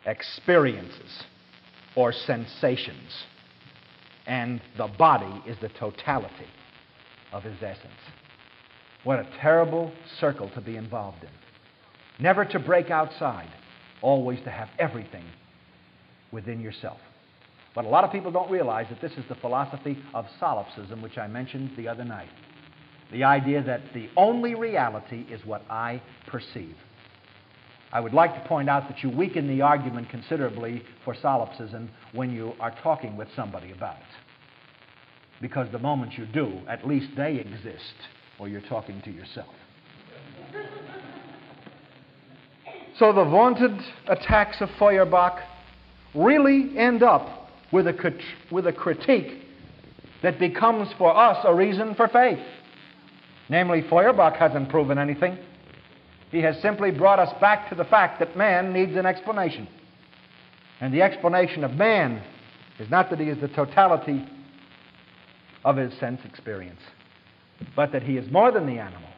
experiences 0.07 1.25
or 1.97 2.13
sensations, 2.13 3.25
and 4.27 4.61
the 4.77 4.89
body 4.89 5.43
is 5.47 5.57
the 5.61 5.69
totality 5.71 6.49
of 7.33 7.43
his 7.43 7.57
essence. 7.63 7.93
What 9.05 9.19
a 9.19 9.27
terrible 9.41 9.93
circle 10.21 10.51
to 10.51 10.61
be 10.61 10.77
involved 10.77 11.25
in. 11.25 11.31
Never 12.19 12.45
to 12.45 12.59
break 12.59 12.91
outside, 12.91 13.49
always 14.01 14.41
to 14.43 14.51
have 14.51 14.69
everything 14.79 15.25
within 16.31 16.61
yourself. 16.61 16.99
But 17.75 17.85
a 17.85 17.89
lot 17.89 18.05
of 18.05 18.13
people 18.13 18.31
don't 18.31 18.51
realize 18.51 18.87
that 18.91 19.01
this 19.01 19.13
is 19.13 19.25
the 19.29 19.35
philosophy 19.37 19.99
of 20.13 20.27
solipsism, 20.39 21.01
which 21.01 21.17
I 21.17 21.27
mentioned 21.27 21.73
the 21.77 21.89
other 21.89 22.05
night. 22.05 22.29
The 23.11 23.25
idea 23.25 23.63
that 23.63 23.81
the 23.95 24.09
only 24.17 24.55
reality 24.55 25.27
is 25.31 25.45
what 25.47 25.63
I 25.71 26.03
perceive. 26.27 26.77
I 27.93 28.01
would 28.01 28.15
like 28.15 28.35
to 28.35 28.49
point 28.49 28.71
out 28.71 28.89
that 28.89 29.03
you 29.03 29.11
weaken 29.11 29.47
the 29.49 29.63
argument 29.63 30.09
considerably 30.09 30.83
for 31.05 31.15
solipsism 31.15 31.91
when 32.13 32.33
you 32.33 32.55
are 32.59 32.75
talking 32.83 33.17
with 33.17 33.29
somebody 33.37 33.71
about 33.73 33.97
it. 33.97 35.43
Because 35.43 35.71
the 35.73 35.79
moment 35.79 36.17
you 36.17 36.25
do, 36.27 36.61
at 36.69 36.87
least 36.87 37.09
they 37.17 37.35
exist, 37.37 37.95
or 38.39 38.49
you're 38.49 38.63
talking 38.63 39.03
to 39.03 39.11
yourself. 39.11 39.53
So 42.99 43.13
the 43.13 43.25
vaunted 43.25 43.79
attacks 44.09 44.59
of 44.61 44.71
Feuerbach 44.79 45.41
really 46.15 46.79
end 46.79 47.03
up 47.03 47.42
with 47.73 47.87
a, 47.87 48.21
with 48.51 48.67
a 48.67 48.73
critique 48.73 49.43
that 50.23 50.39
becomes 50.39 50.89
for 50.99 51.17
us 51.17 51.39
a 51.45 51.55
reason 51.55 51.95
for 51.95 52.07
faith. 52.09 52.39
Namely, 53.49 53.83
Feuerbach 53.89 54.37
hasn't 54.37 54.69
proven 54.69 54.99
anything. 54.99 55.39
He 56.31 56.41
has 56.43 56.61
simply 56.63 56.91
brought 56.91 57.19
us 57.19 57.33
back 57.41 57.69
to 57.71 57.75
the 57.75 57.85
fact 57.85 58.21
that 58.21 58.37
man 58.37 58.73
needs 58.73 58.97
an 58.97 59.05
explanation. 59.05 59.69
And 60.81 60.93
the 60.93 61.03
explanation 61.03 61.65
of 61.65 61.73
man 61.73 62.23
is 62.79 62.91
not 62.91 63.11
that 63.11 63.21
he 63.21 63.29
is 63.29 63.41
the 63.41 63.49
totality 63.49 64.25
of 65.65 65.77
his 65.77 65.93
sense 65.99 66.21
experience, 66.25 66.81
but 67.77 67.93
that 67.93 68.03
he 68.03 68.17
is 68.17 68.31
more 68.33 68.51
than 68.51 68.67
the 68.67 68.79
animal, 68.79 69.09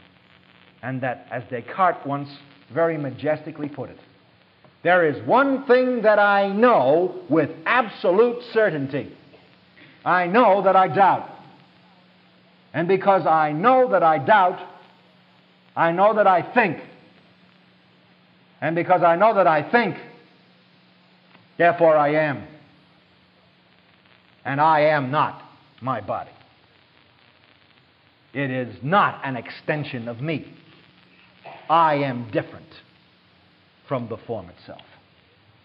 and 0.83 1.01
that, 1.03 1.27
as 1.31 1.43
Descartes 1.51 2.05
once 2.05 2.29
very 2.73 2.99
majestically 2.99 3.69
put 3.69 3.91
it, 3.91 3.99
there 4.85 5.09
is 5.09 5.27
one 5.27 5.65
thing 5.65 6.03
that 6.03 6.19
I 6.19 6.49
know 6.49 7.23
with 7.31 7.49
absolute 7.65 8.43
certainty. 8.53 9.11
I 10.05 10.27
know 10.27 10.63
that 10.63 10.77
I 10.77 10.89
doubt. 10.89 11.31
And 12.75 12.87
because 12.87 13.27
I 13.27 13.53
know 13.53 13.93
that 13.93 14.03
I 14.03 14.19
doubt, 14.19 14.61
I 15.75 15.91
know 15.93 16.15
that 16.17 16.27
I 16.27 16.43
think. 16.53 16.81
And 18.61 18.77
because 18.77 19.03
I 19.03 19.17
know 19.17 19.35
that 19.35 19.47
I 19.47 19.71
think, 19.71 19.97
therefore 21.57 21.97
I 21.97 22.17
am. 22.17 22.47
And 24.45 24.61
I 24.61 24.81
am 24.81 25.11
not 25.11 25.43
my 25.81 26.03
body. 26.03 26.31
It 28.35 28.51
is 28.51 28.77
not 28.83 29.23
an 29.25 29.37
extension 29.37 30.09
of 30.09 30.21
me. 30.21 30.47
I 31.71 31.95
am 31.95 32.31
different 32.31 32.69
from 33.89 34.09
the 34.09 34.17
form 34.27 34.49
itself. 34.51 34.83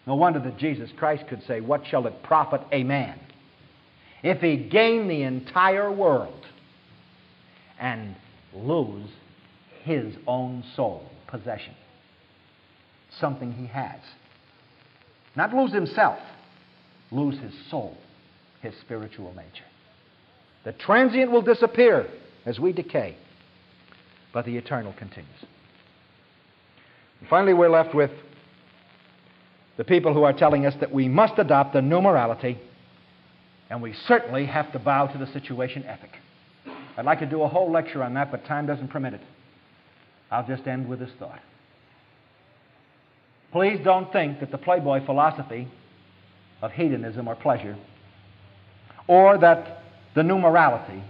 No 0.05 0.15
wonder 0.15 0.39
that 0.39 0.57
Jesus 0.57 0.89
Christ 0.97 1.27
could 1.27 1.43
say, 1.43 1.61
What 1.61 1.85
shall 1.85 2.07
it 2.07 2.23
profit 2.23 2.61
a 2.71 2.83
man 2.83 3.19
if 4.23 4.41
he 4.41 4.57
gain 4.57 5.07
the 5.07 5.23
entire 5.23 5.91
world 5.91 6.45
and 7.79 8.15
lose 8.53 9.09
his 9.83 10.15
own 10.27 10.63
soul, 10.75 11.09
possession? 11.27 11.73
Something 13.19 13.51
he 13.53 13.67
has. 13.67 13.99
Not 15.35 15.53
lose 15.53 15.71
himself, 15.71 16.19
lose 17.11 17.37
his 17.39 17.53
soul, 17.69 17.95
his 18.61 18.73
spiritual 18.81 19.33
nature. 19.33 19.65
The 20.65 20.73
transient 20.73 21.31
will 21.31 21.41
disappear 21.41 22.07
as 22.45 22.59
we 22.59 22.73
decay, 22.73 23.15
but 24.33 24.45
the 24.45 24.57
eternal 24.57 24.93
continues. 24.93 25.45
And 27.19 27.29
finally, 27.29 27.53
we're 27.53 27.69
left 27.69 27.93
with 27.93 28.11
the 29.77 29.83
people 29.83 30.13
who 30.13 30.23
are 30.23 30.33
telling 30.33 30.65
us 30.65 30.73
that 30.79 30.91
we 30.91 31.07
must 31.07 31.37
adopt 31.37 31.73
the 31.73 31.81
new 31.81 32.01
morality, 32.01 32.59
and 33.69 33.81
we 33.81 33.93
certainly 34.07 34.45
have 34.45 34.71
to 34.73 34.79
bow 34.79 35.07
to 35.07 35.17
the 35.17 35.27
situation 35.27 35.83
ethic. 35.85 36.11
I'd 36.97 37.05
like 37.05 37.19
to 37.19 37.25
do 37.25 37.43
a 37.43 37.47
whole 37.47 37.71
lecture 37.71 38.03
on 38.03 38.13
that, 38.15 38.31
but 38.31 38.45
time 38.45 38.67
doesn't 38.67 38.89
permit 38.89 39.13
it. 39.13 39.21
I'll 40.29 40.45
just 40.45 40.67
end 40.67 40.89
with 40.89 40.99
this 40.99 41.11
thought. 41.17 41.39
Please 43.51 43.79
don't 43.83 44.11
think 44.11 44.41
that 44.41 44.51
the 44.51 44.57
Playboy 44.57 45.05
philosophy 45.05 45.67
of 46.61 46.71
hedonism 46.71 47.27
or 47.27 47.35
pleasure, 47.35 47.77
or 49.07 49.37
that 49.37 49.81
the 50.13 50.23
new 50.23 50.37
morality 50.37 51.01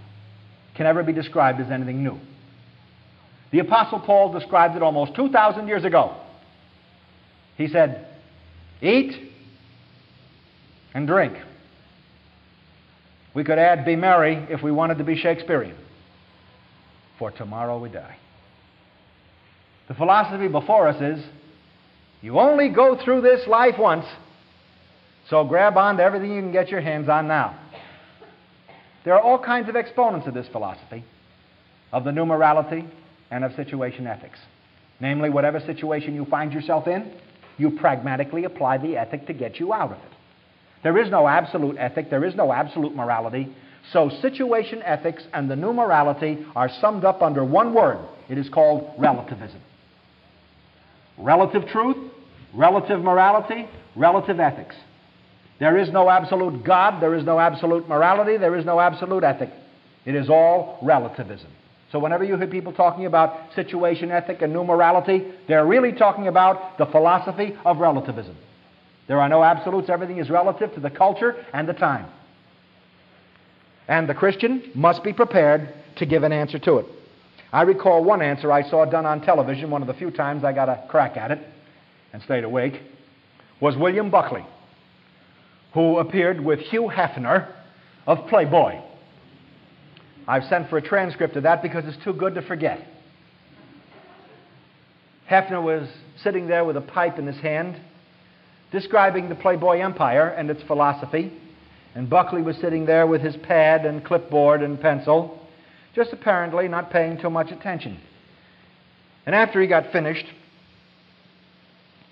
can 0.74 0.86
ever 0.86 1.02
be 1.02 1.12
described 1.12 1.60
as 1.60 1.70
anything 1.70 2.02
new. 2.04 2.18
The 3.52 3.58
Apostle 3.58 4.00
Paul 4.00 4.32
described 4.32 4.76
it 4.76 4.82
almost 4.82 5.14
2,000 5.16 5.66
years 5.66 5.84
ago. 5.84 6.14
He 7.56 7.68
said, 7.68 8.06
Eat 8.80 9.32
and 10.94 11.06
drink. 11.06 11.34
We 13.34 13.44
could 13.44 13.58
add 13.58 13.84
be 13.84 13.96
merry 13.96 14.34
if 14.50 14.62
we 14.62 14.70
wanted 14.70 14.98
to 14.98 15.04
be 15.04 15.16
Shakespearean. 15.16 15.76
For 17.18 17.30
tomorrow 17.30 17.78
we 17.78 17.90
die. 17.90 18.16
The 19.88 19.94
philosophy 19.94 20.48
before 20.48 20.88
us 20.88 21.00
is 21.00 21.24
you 22.22 22.38
only 22.38 22.68
go 22.68 22.98
through 23.04 23.22
this 23.22 23.46
life 23.46 23.74
once, 23.78 24.06
so 25.28 25.44
grab 25.44 25.76
on 25.76 25.96
to 25.96 26.02
everything 26.02 26.32
you 26.32 26.40
can 26.40 26.52
get 26.52 26.68
your 26.68 26.80
hands 26.80 27.08
on 27.08 27.28
now. 27.28 27.58
There 29.04 29.14
are 29.14 29.20
all 29.20 29.38
kinds 29.38 29.68
of 29.68 29.76
exponents 29.76 30.26
of 30.26 30.34
this 30.34 30.46
philosophy, 30.48 31.04
of 31.92 32.04
the 32.04 32.12
new 32.12 32.24
morality 32.24 32.84
and 33.30 33.44
of 33.44 33.54
situation 33.54 34.06
ethics. 34.06 34.38
Namely, 35.00 35.30
whatever 35.30 35.60
situation 35.60 36.14
you 36.14 36.24
find 36.26 36.52
yourself 36.52 36.86
in, 36.86 37.12
you 37.58 37.70
pragmatically 37.78 38.44
apply 38.44 38.78
the 38.78 38.96
ethic 38.96 39.26
to 39.26 39.32
get 39.32 39.58
you 39.58 39.72
out 39.72 39.92
of 39.92 39.98
it. 39.98 40.12
There 40.82 40.98
is 40.98 41.10
no 41.10 41.28
absolute 41.28 41.76
ethic, 41.78 42.10
there 42.10 42.24
is 42.24 42.34
no 42.34 42.52
absolute 42.52 42.94
morality. 42.94 43.54
So, 43.92 44.10
situation 44.22 44.82
ethics 44.82 45.22
and 45.32 45.50
the 45.50 45.56
new 45.56 45.72
morality 45.72 46.44
are 46.54 46.70
summed 46.80 47.04
up 47.04 47.22
under 47.22 47.44
one 47.44 47.74
word. 47.74 47.98
It 48.28 48.38
is 48.38 48.48
called 48.48 48.90
relativism. 48.98 49.60
Relative 51.18 51.66
truth, 51.68 51.96
relative 52.54 53.00
morality, 53.00 53.68
relative 53.96 54.40
ethics. 54.40 54.74
There 55.58 55.76
is 55.76 55.90
no 55.90 56.08
absolute 56.08 56.64
God, 56.64 57.02
there 57.02 57.14
is 57.14 57.24
no 57.24 57.38
absolute 57.38 57.86
morality, 57.88 58.38
there 58.38 58.56
is 58.56 58.64
no 58.64 58.80
absolute 58.80 59.24
ethic. 59.24 59.50
It 60.06 60.14
is 60.14 60.30
all 60.30 60.78
relativism. 60.82 61.50
So 61.92 61.98
whenever 61.98 62.22
you 62.22 62.36
hear 62.36 62.46
people 62.46 62.72
talking 62.72 63.06
about 63.06 63.52
situation 63.54 64.10
ethic 64.10 64.42
and 64.42 64.52
new 64.52 64.64
morality, 64.64 65.26
they're 65.48 65.66
really 65.66 65.92
talking 65.92 66.28
about 66.28 66.78
the 66.78 66.86
philosophy 66.86 67.56
of 67.64 67.78
relativism. 67.78 68.36
There 69.08 69.20
are 69.20 69.28
no 69.28 69.42
absolutes, 69.42 69.90
everything 69.90 70.18
is 70.18 70.30
relative 70.30 70.72
to 70.74 70.80
the 70.80 70.90
culture 70.90 71.44
and 71.52 71.68
the 71.68 71.72
time. 71.72 72.06
And 73.88 74.08
the 74.08 74.14
Christian 74.14 74.70
must 74.74 75.02
be 75.02 75.12
prepared 75.12 75.74
to 75.96 76.06
give 76.06 76.22
an 76.22 76.32
answer 76.32 76.60
to 76.60 76.78
it. 76.78 76.86
I 77.52 77.62
recall 77.62 78.04
one 78.04 78.22
answer 78.22 78.52
I 78.52 78.70
saw 78.70 78.84
done 78.84 79.04
on 79.04 79.22
television, 79.22 79.70
one 79.70 79.82
of 79.82 79.88
the 79.88 79.94
few 79.94 80.12
times 80.12 80.44
I 80.44 80.52
got 80.52 80.68
a 80.68 80.84
crack 80.88 81.16
at 81.16 81.32
it 81.32 81.40
and 82.12 82.22
stayed 82.22 82.44
awake, 82.44 82.80
was 83.60 83.76
William 83.76 84.10
Buckley 84.10 84.46
who 85.74 85.98
appeared 85.98 86.40
with 86.40 86.60
Hugh 86.60 86.90
Hefner 86.92 87.52
of 88.06 88.28
Playboy. 88.28 88.80
I've 90.28 90.44
sent 90.44 90.68
for 90.70 90.78
a 90.78 90.82
transcript 90.82 91.36
of 91.36 91.42
that 91.44 91.62
because 91.62 91.84
it's 91.86 92.02
too 92.04 92.12
good 92.12 92.34
to 92.34 92.42
forget. 92.42 92.86
Hefner 95.30 95.62
was 95.62 95.88
sitting 96.22 96.48
there 96.48 96.64
with 96.64 96.76
a 96.76 96.80
pipe 96.80 97.18
in 97.18 97.26
his 97.26 97.38
hand, 97.38 97.80
describing 98.72 99.28
the 99.28 99.34
Playboy 99.34 99.78
empire 99.80 100.28
and 100.28 100.50
its 100.50 100.62
philosophy, 100.64 101.32
and 101.94 102.10
Buckley 102.10 102.42
was 102.42 102.56
sitting 102.56 102.86
there 102.86 103.06
with 103.06 103.20
his 103.20 103.36
pad 103.36 103.84
and 103.84 104.04
clipboard 104.04 104.62
and 104.62 104.80
pencil, 104.80 105.38
just 105.94 106.12
apparently 106.12 106.68
not 106.68 106.90
paying 106.90 107.18
too 107.18 107.30
much 107.30 107.50
attention. 107.50 107.98
And 109.26 109.34
after 109.34 109.60
he 109.60 109.66
got 109.66 109.92
finished, 109.92 110.26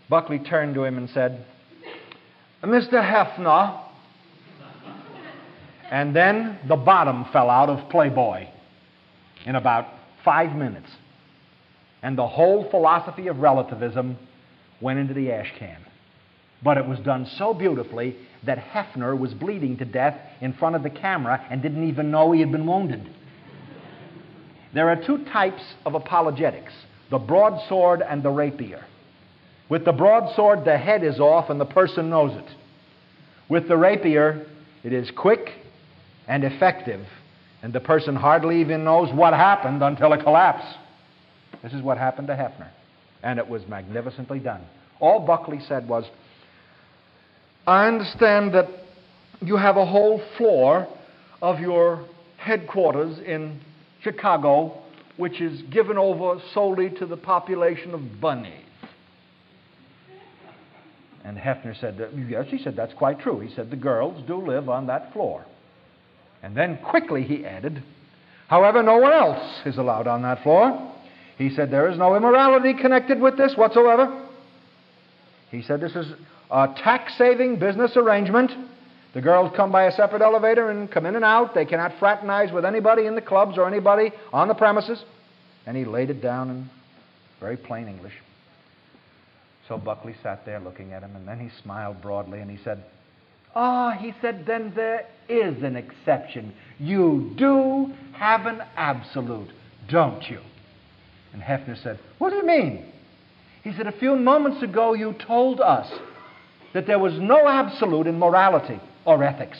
Buckley 0.08 0.38
turned 0.38 0.74
to 0.74 0.84
him 0.84 0.96
and 0.96 1.08
said, 1.10 1.44
Mr. 2.62 3.02
Hefner. 3.02 3.87
And 5.90 6.14
then 6.14 6.58
the 6.68 6.76
bottom 6.76 7.24
fell 7.32 7.48
out 7.48 7.68
of 7.68 7.88
Playboy 7.90 8.48
in 9.46 9.54
about 9.54 9.86
five 10.24 10.54
minutes. 10.54 10.90
And 12.02 12.16
the 12.16 12.26
whole 12.26 12.68
philosophy 12.70 13.28
of 13.28 13.38
relativism 13.38 14.18
went 14.80 14.98
into 14.98 15.14
the 15.14 15.32
ash 15.32 15.52
can. 15.58 15.78
But 16.62 16.76
it 16.76 16.86
was 16.86 16.98
done 17.00 17.26
so 17.38 17.54
beautifully 17.54 18.16
that 18.44 18.58
Hefner 18.58 19.18
was 19.18 19.32
bleeding 19.34 19.78
to 19.78 19.84
death 19.84 20.18
in 20.40 20.52
front 20.52 20.76
of 20.76 20.82
the 20.82 20.90
camera 20.90 21.44
and 21.50 21.62
didn't 21.62 21.88
even 21.88 22.10
know 22.10 22.32
he 22.32 22.40
had 22.40 22.52
been 22.52 22.66
wounded. 22.66 23.08
There 24.74 24.88
are 24.90 24.96
two 24.96 25.24
types 25.26 25.62
of 25.86 25.94
apologetics 25.94 26.72
the 27.10 27.18
broadsword 27.18 28.02
and 28.02 28.22
the 28.22 28.30
rapier. 28.30 28.84
With 29.70 29.86
the 29.86 29.92
broadsword, 29.92 30.66
the 30.66 30.76
head 30.76 31.02
is 31.02 31.18
off 31.18 31.48
and 31.48 31.58
the 31.58 31.64
person 31.64 32.10
knows 32.10 32.36
it. 32.36 32.54
With 33.48 33.66
the 33.66 33.78
rapier, 33.78 34.46
it 34.84 34.92
is 34.92 35.10
quick 35.10 35.48
and 36.28 36.44
effective, 36.44 37.04
and 37.62 37.72
the 37.72 37.80
person 37.80 38.14
hardly 38.14 38.60
even 38.60 38.84
knows 38.84 39.12
what 39.12 39.32
happened 39.32 39.82
until 39.82 40.12
a 40.12 40.22
collapse. 40.22 40.64
This 41.62 41.72
is 41.72 41.82
what 41.82 41.98
happened 41.98 42.28
to 42.28 42.34
Hefner, 42.34 42.68
and 43.22 43.38
it 43.38 43.48
was 43.48 43.66
magnificently 43.66 44.38
done. 44.38 44.64
All 45.00 45.26
Buckley 45.26 45.60
said 45.66 45.88
was, 45.88 46.04
I 47.66 47.88
understand 47.88 48.54
that 48.54 48.68
you 49.40 49.56
have 49.56 49.76
a 49.76 49.84
whole 49.84 50.22
floor 50.36 50.86
of 51.42 51.58
your 51.58 52.06
headquarters 52.36 53.18
in 53.18 53.60
Chicago 54.02 54.82
which 55.18 55.40
is 55.40 55.62
given 55.62 55.98
over 55.98 56.40
solely 56.54 56.88
to 56.90 57.04
the 57.04 57.16
population 57.16 57.92
of 57.92 58.20
bunnies. 58.20 58.64
And 61.24 61.36
Hefner 61.36 61.78
said, 61.78 61.98
Yes, 62.28 62.46
he 62.48 62.58
said, 62.58 62.76
that's 62.76 62.94
quite 62.94 63.20
true. 63.20 63.40
He 63.40 63.52
said, 63.54 63.68
The 63.68 63.76
girls 63.76 64.24
do 64.26 64.36
live 64.46 64.68
on 64.68 64.86
that 64.86 65.12
floor. 65.12 65.44
And 66.42 66.56
then 66.56 66.78
quickly 66.78 67.22
he 67.22 67.44
added, 67.44 67.82
However, 68.48 68.82
no 68.82 68.98
one 68.98 69.12
else 69.12 69.60
is 69.66 69.76
allowed 69.76 70.06
on 70.06 70.22
that 70.22 70.42
floor. 70.42 70.94
He 71.36 71.50
said, 71.50 71.70
There 71.70 71.90
is 71.90 71.98
no 71.98 72.16
immorality 72.16 72.74
connected 72.74 73.20
with 73.20 73.36
this 73.36 73.54
whatsoever. 73.56 74.26
He 75.50 75.62
said, 75.62 75.80
This 75.80 75.94
is 75.94 76.06
a 76.50 76.68
tax 76.82 77.16
saving 77.18 77.58
business 77.58 77.92
arrangement. 77.96 78.52
The 79.14 79.20
girls 79.20 79.52
come 79.56 79.72
by 79.72 79.84
a 79.84 79.92
separate 79.92 80.22
elevator 80.22 80.70
and 80.70 80.90
come 80.90 81.06
in 81.06 81.16
and 81.16 81.24
out. 81.24 81.54
They 81.54 81.64
cannot 81.64 81.98
fraternize 81.98 82.52
with 82.52 82.64
anybody 82.64 83.06
in 83.06 83.14
the 83.14 83.22
clubs 83.22 83.56
or 83.58 83.66
anybody 83.66 84.12
on 84.32 84.48
the 84.48 84.54
premises. 84.54 85.02
And 85.66 85.76
he 85.76 85.84
laid 85.84 86.10
it 86.10 86.22
down 86.22 86.50
in 86.50 86.70
very 87.40 87.56
plain 87.56 87.88
English. 87.88 88.14
So 89.66 89.76
Buckley 89.76 90.14
sat 90.22 90.46
there 90.46 90.60
looking 90.60 90.92
at 90.92 91.02
him, 91.02 91.14
and 91.14 91.28
then 91.28 91.38
he 91.38 91.50
smiled 91.62 92.00
broadly 92.00 92.40
and 92.40 92.50
he 92.50 92.58
said, 92.64 92.82
Ah, 93.54 93.94
oh, 93.94 93.98
he 93.98 94.14
said, 94.20 94.46
then 94.46 94.72
there 94.74 95.06
is 95.28 95.62
an 95.62 95.76
exception. 95.76 96.52
You 96.78 97.32
do 97.36 97.92
have 98.12 98.46
an 98.46 98.62
absolute, 98.76 99.50
don't 99.88 100.28
you? 100.28 100.40
And 101.32 101.42
Hefner 101.42 101.80
said, 101.82 101.98
What 102.18 102.30
do 102.30 102.36
you 102.36 102.46
mean? 102.46 102.92
He 103.62 103.72
said, 103.72 103.86
A 103.86 103.92
few 103.92 104.16
moments 104.16 104.62
ago 104.62 104.94
you 104.94 105.12
told 105.12 105.60
us 105.60 105.90
that 106.72 106.86
there 106.86 106.98
was 106.98 107.14
no 107.14 107.48
absolute 107.48 108.06
in 108.06 108.18
morality 108.18 108.80
or 109.04 109.22
ethics, 109.22 109.58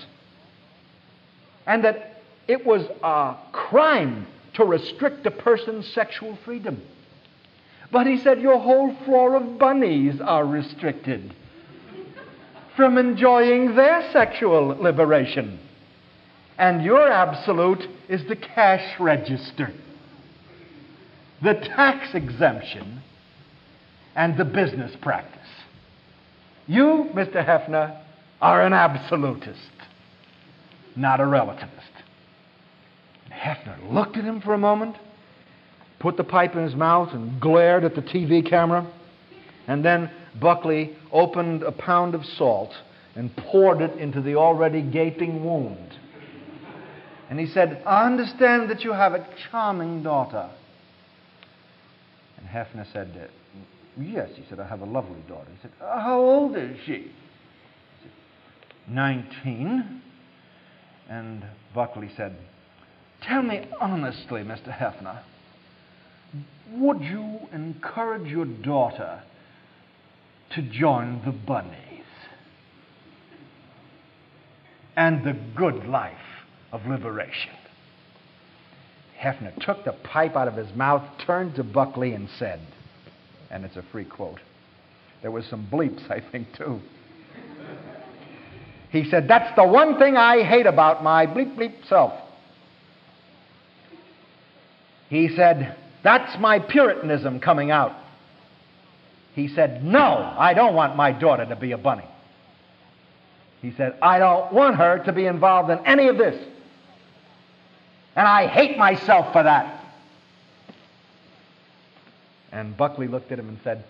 and 1.66 1.84
that 1.84 2.22
it 2.46 2.64
was 2.64 2.86
a 3.02 3.36
crime 3.52 4.26
to 4.54 4.64
restrict 4.64 5.26
a 5.26 5.30
person's 5.30 5.86
sexual 5.88 6.36
freedom. 6.44 6.80
But 7.90 8.06
he 8.06 8.18
said, 8.18 8.40
Your 8.40 8.58
whole 8.58 8.94
floor 9.04 9.34
of 9.34 9.58
bunnies 9.58 10.20
are 10.20 10.44
restricted 10.44 11.34
from 12.78 12.96
enjoying 12.96 13.74
their 13.74 14.08
sexual 14.12 14.68
liberation. 14.68 15.58
And 16.56 16.82
your 16.82 17.10
absolute 17.10 17.82
is 18.08 18.22
the 18.28 18.36
cash 18.36 18.98
register, 19.00 19.72
the 21.42 21.54
tax 21.54 22.14
exemption, 22.14 23.02
and 24.14 24.38
the 24.38 24.44
business 24.44 24.96
practice. 25.02 25.34
You, 26.68 27.10
Mr. 27.14 27.44
Hefner, 27.44 28.00
are 28.40 28.64
an 28.64 28.72
absolutist, 28.72 29.58
not 30.94 31.18
a 31.18 31.24
relativist. 31.24 31.68
Hefner 33.32 33.92
looked 33.92 34.16
at 34.16 34.24
him 34.24 34.40
for 34.40 34.54
a 34.54 34.58
moment 34.58 34.96
put 35.98 36.16
the 36.16 36.24
pipe 36.24 36.54
in 36.54 36.62
his 36.62 36.74
mouth 36.74 37.12
and 37.12 37.40
glared 37.40 37.84
at 37.84 37.94
the 37.94 38.02
TV 38.02 38.48
camera. 38.48 38.86
And 39.66 39.84
then 39.84 40.10
Buckley 40.40 40.96
opened 41.12 41.62
a 41.62 41.72
pound 41.72 42.14
of 42.14 42.24
salt 42.24 42.72
and 43.14 43.34
poured 43.36 43.80
it 43.80 43.98
into 43.98 44.20
the 44.20 44.36
already 44.36 44.82
gaping 44.82 45.44
wound. 45.44 45.98
And 47.30 47.38
he 47.38 47.46
said, 47.46 47.82
I 47.84 48.06
understand 48.06 48.70
that 48.70 48.84
you 48.84 48.92
have 48.92 49.12
a 49.12 49.26
charming 49.50 50.02
daughter. 50.02 50.48
And 52.38 52.46
Hefner 52.46 52.90
said, 52.92 53.30
Yes, 54.00 54.30
he 54.36 54.44
said, 54.48 54.60
I 54.60 54.68
have 54.68 54.80
a 54.80 54.86
lovely 54.86 55.20
daughter. 55.28 55.48
He 55.52 55.60
said, 55.60 55.72
How 55.80 56.20
old 56.20 56.56
is 56.56 56.76
she? 56.86 57.10
19. 58.88 60.02
And 61.10 61.44
Buckley 61.74 62.10
said, 62.16 62.36
Tell 63.22 63.42
me 63.42 63.66
honestly, 63.80 64.42
Mr. 64.42 64.68
Hefner, 64.76 65.20
would 66.72 67.00
you 67.00 67.40
encourage 67.52 68.30
your 68.30 68.44
daughter 68.44 69.22
to 70.58 70.70
join 70.70 71.22
the 71.24 71.30
bunnies 71.30 71.76
and 74.96 75.24
the 75.24 75.36
good 75.56 75.86
life 75.86 76.16
of 76.72 76.84
liberation? 76.86 77.52
Hefner 79.20 79.54
took 79.64 79.84
the 79.84 79.92
pipe 79.92 80.34
out 80.34 80.48
of 80.48 80.54
his 80.54 80.74
mouth, 80.74 81.02
turned 81.24 81.54
to 81.56 81.62
Buckley, 81.64 82.12
and 82.12 82.28
said, 82.38 82.60
and 83.50 83.64
it's 83.64 83.76
a 83.76 83.84
free 83.92 84.04
quote. 84.04 84.40
There 85.22 85.30
was 85.30 85.44
some 85.46 85.68
bleeps, 85.70 86.10
I 86.10 86.20
think, 86.32 86.48
too. 86.56 86.80
He 88.90 89.08
said, 89.10 89.28
That's 89.28 89.54
the 89.54 89.66
one 89.66 89.98
thing 89.98 90.16
I 90.16 90.42
hate 90.42 90.66
about 90.66 91.04
my 91.04 91.26
bleep 91.26 91.56
bleep 91.56 91.86
self. 91.88 92.12
He 95.08 95.28
said, 95.36 95.76
That's 96.02 96.40
my 96.40 96.58
Puritanism 96.58 97.38
coming 97.40 97.70
out. 97.70 97.92
He 99.38 99.46
said, 99.46 99.84
No, 99.84 100.34
I 100.36 100.52
don't 100.52 100.74
want 100.74 100.96
my 100.96 101.12
daughter 101.12 101.46
to 101.46 101.54
be 101.54 101.70
a 101.70 101.78
bunny. 101.78 102.04
He 103.62 103.72
said, 103.72 103.96
I 104.02 104.18
don't 104.18 104.52
want 104.52 104.74
her 104.76 104.98
to 105.04 105.12
be 105.12 105.26
involved 105.26 105.70
in 105.70 105.78
any 105.86 106.08
of 106.08 106.18
this. 106.18 106.36
And 108.16 108.26
I 108.26 108.48
hate 108.48 108.76
myself 108.76 109.32
for 109.32 109.44
that. 109.44 109.84
And 112.50 112.76
Buckley 112.76 113.06
looked 113.06 113.30
at 113.30 113.38
him 113.38 113.48
and 113.48 113.60
said, 113.62 113.84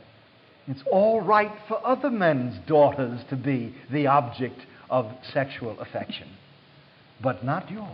It's 0.67 0.83
all 0.91 1.23
right 1.23 1.53
for 1.67 1.81
other 1.87 2.11
men's 2.11 2.59
daughters 2.67 3.19
to 3.31 3.37
be 3.37 3.75
the 3.91 4.09
object 4.09 4.61
of 4.91 5.11
sexual 5.33 5.81
affection, 5.81 6.29
but 7.23 7.43
not 7.43 7.71
yours. 7.71 7.89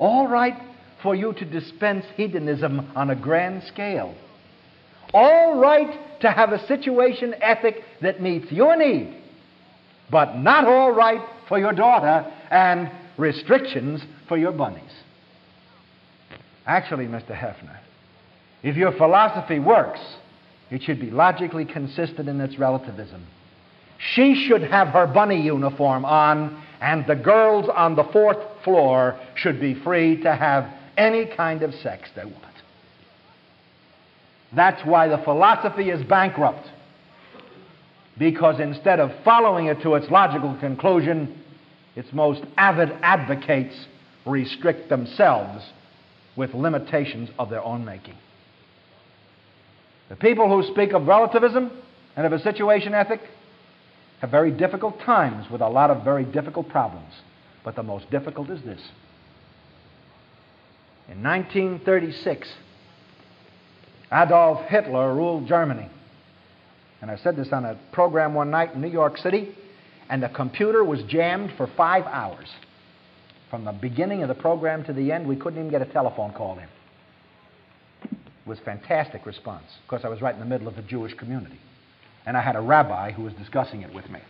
All 0.00 0.26
right 0.26 0.60
for 1.00 1.14
you 1.14 1.32
to 1.34 1.44
dispense 1.44 2.06
hedonism 2.16 2.90
on 2.96 3.10
a 3.10 3.14
grand 3.14 3.62
scale. 3.64 4.16
All 5.14 5.60
right 5.60 6.20
to 6.22 6.30
have 6.30 6.52
a 6.52 6.66
situation 6.66 7.36
ethic 7.40 7.84
that 8.02 8.20
meets 8.20 8.50
your 8.50 8.76
need, 8.76 9.16
but 10.10 10.36
not 10.36 10.66
all 10.66 10.90
right 10.90 11.20
for 11.48 11.56
your 11.56 11.72
daughter 11.72 12.30
and 12.50 12.90
restrictions 13.16 14.02
for 14.26 14.36
your 14.36 14.50
bunnies. 14.50 14.90
Actually, 16.66 17.06
Mr. 17.06 17.30
Hefner, 17.30 17.78
if 18.64 18.74
your 18.76 18.90
philosophy 18.92 19.60
works, 19.60 20.00
it 20.70 20.82
should 20.82 20.98
be 20.98 21.10
logically 21.10 21.64
consistent 21.64 22.28
in 22.28 22.40
its 22.40 22.58
relativism. 22.58 23.24
She 23.98 24.34
should 24.48 24.62
have 24.62 24.88
her 24.88 25.06
bunny 25.06 25.40
uniform 25.40 26.04
on, 26.04 26.60
and 26.80 27.06
the 27.06 27.14
girls 27.14 27.68
on 27.72 27.94
the 27.94 28.04
fourth 28.04 28.38
floor 28.64 29.20
should 29.36 29.60
be 29.60 29.74
free 29.74 30.20
to 30.22 30.34
have 30.34 30.68
any 30.96 31.26
kind 31.26 31.62
of 31.62 31.72
sex 31.74 32.08
they 32.16 32.24
want. 32.24 32.53
That's 34.54 34.84
why 34.84 35.08
the 35.08 35.18
philosophy 35.18 35.90
is 35.90 36.04
bankrupt. 36.04 36.68
Because 38.18 38.60
instead 38.60 39.00
of 39.00 39.10
following 39.24 39.66
it 39.66 39.82
to 39.82 39.94
its 39.94 40.08
logical 40.10 40.56
conclusion, 40.60 41.42
its 41.96 42.12
most 42.12 42.42
avid 42.56 42.90
advocates 43.02 43.74
restrict 44.24 44.88
themselves 44.88 45.64
with 46.36 46.54
limitations 46.54 47.30
of 47.38 47.50
their 47.50 47.62
own 47.62 47.84
making. 47.84 48.14
The 50.08 50.16
people 50.16 50.48
who 50.48 50.70
speak 50.72 50.92
of 50.92 51.06
relativism 51.06 51.70
and 52.16 52.26
of 52.26 52.32
a 52.32 52.40
situation 52.40 52.94
ethic 52.94 53.20
have 54.20 54.30
very 54.30 54.50
difficult 54.50 55.00
times 55.00 55.50
with 55.50 55.60
a 55.60 55.68
lot 55.68 55.90
of 55.90 56.04
very 56.04 56.24
difficult 56.24 56.68
problems. 56.68 57.12
But 57.64 57.76
the 57.76 57.82
most 57.82 58.10
difficult 58.10 58.50
is 58.50 58.62
this. 58.62 58.80
In 61.08 61.22
1936, 61.22 62.48
Adolf 64.14 64.66
Hitler 64.68 65.14
ruled 65.14 65.48
Germany. 65.48 65.88
And 67.02 67.10
I 67.10 67.16
said 67.16 67.36
this 67.36 67.48
on 67.52 67.64
a 67.64 67.78
program 67.92 68.32
one 68.32 68.50
night 68.50 68.74
in 68.74 68.80
New 68.80 68.88
York 68.88 69.18
City, 69.18 69.54
and 70.08 70.22
the 70.22 70.28
computer 70.28 70.84
was 70.84 71.02
jammed 71.08 71.52
for 71.56 71.66
five 71.76 72.04
hours. 72.04 72.48
From 73.50 73.64
the 73.64 73.72
beginning 73.72 74.22
of 74.22 74.28
the 74.28 74.34
program 74.34 74.84
to 74.84 74.92
the 74.92 75.12
end, 75.12 75.26
we 75.26 75.36
couldn't 75.36 75.58
even 75.58 75.70
get 75.70 75.82
a 75.82 75.92
telephone 75.92 76.32
call 76.32 76.58
in. 76.58 76.68
It 78.04 78.48
was 78.48 78.58
fantastic 78.64 79.26
response, 79.26 79.64
because 79.82 80.04
I 80.04 80.08
was 80.08 80.22
right 80.22 80.34
in 80.34 80.40
the 80.40 80.46
middle 80.46 80.68
of 80.68 80.76
the 80.76 80.82
Jewish 80.82 81.14
community. 81.14 81.58
And 82.26 82.36
I 82.36 82.42
had 82.42 82.56
a 82.56 82.60
rabbi 82.60 83.12
who 83.12 83.22
was 83.22 83.34
discussing 83.34 83.82
it 83.82 83.92
with 83.92 84.08
me, 84.08 84.20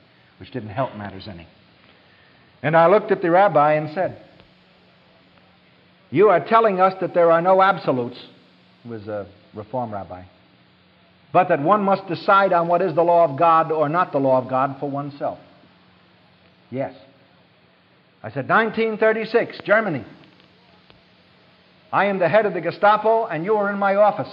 which 0.41 0.51
didn't 0.51 0.71
help 0.71 0.97
matters 0.97 1.29
any. 1.29 1.47
And 2.63 2.77
I 2.77 2.87
looked 2.87 3.13
at 3.13 3.23
the 3.23 3.31
rabbi 3.31 3.75
and 3.75 3.95
said, 3.95 4.21
You 6.11 6.29
are 6.31 6.45
telling 6.45 6.81
us 6.81 6.95
that 7.01 7.15
there 7.15 7.31
are 7.31 7.43
no 7.43 7.61
absolutes, 7.63 8.19
he 8.83 8.89
was 8.89 9.07
a 9.07 9.27
reform 9.55 9.93
rabbi, 9.93 10.25
but 11.33 11.49
that 11.49 11.61
one 11.61 11.83
must 11.83 12.07
decide 12.07 12.53
on 12.53 12.69
what 12.69 12.83
is 12.83 12.95
the 12.95 13.03
law 13.03 13.25
of 13.25 13.39
God 13.39 13.73
or 13.73 13.89
not 13.89 14.13
the 14.13 14.19
law 14.19 14.39
of 14.43 14.49
God 14.49 14.77
for 14.79 14.91
oneself. 14.91 15.39
Yes. 16.71 16.95
I 18.23 18.31
said, 18.31 18.49
1936, 18.49 19.61
Germany. 19.65 20.05
I 21.93 22.07
am 22.07 22.19
the 22.19 22.29
head 22.29 22.47
of 22.47 22.55
the 22.55 22.61
Gestapo, 22.61 23.27
and 23.27 23.45
you 23.45 23.55
are 23.55 23.71
in 23.71 23.79
my 23.79 23.95
office. 23.95 24.33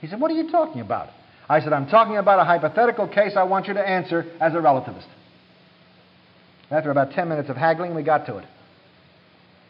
He 0.00 0.06
said, 0.06 0.20
What 0.20 0.30
are 0.30 0.34
you 0.34 0.50
talking 0.50 0.80
about? 0.80 1.10
I 1.48 1.60
said, 1.60 1.72
I'm 1.72 1.88
talking 1.88 2.16
about 2.16 2.40
a 2.40 2.44
hypothetical 2.44 3.08
case 3.08 3.32
I 3.36 3.44
want 3.44 3.68
you 3.68 3.74
to 3.74 3.80
answer 3.80 4.26
as 4.40 4.54
a 4.54 4.56
relativist. 4.56 5.06
After 6.70 6.90
about 6.90 7.12
10 7.12 7.28
minutes 7.28 7.48
of 7.48 7.56
haggling, 7.56 7.94
we 7.94 8.02
got 8.02 8.26
to 8.26 8.38
it. 8.38 8.44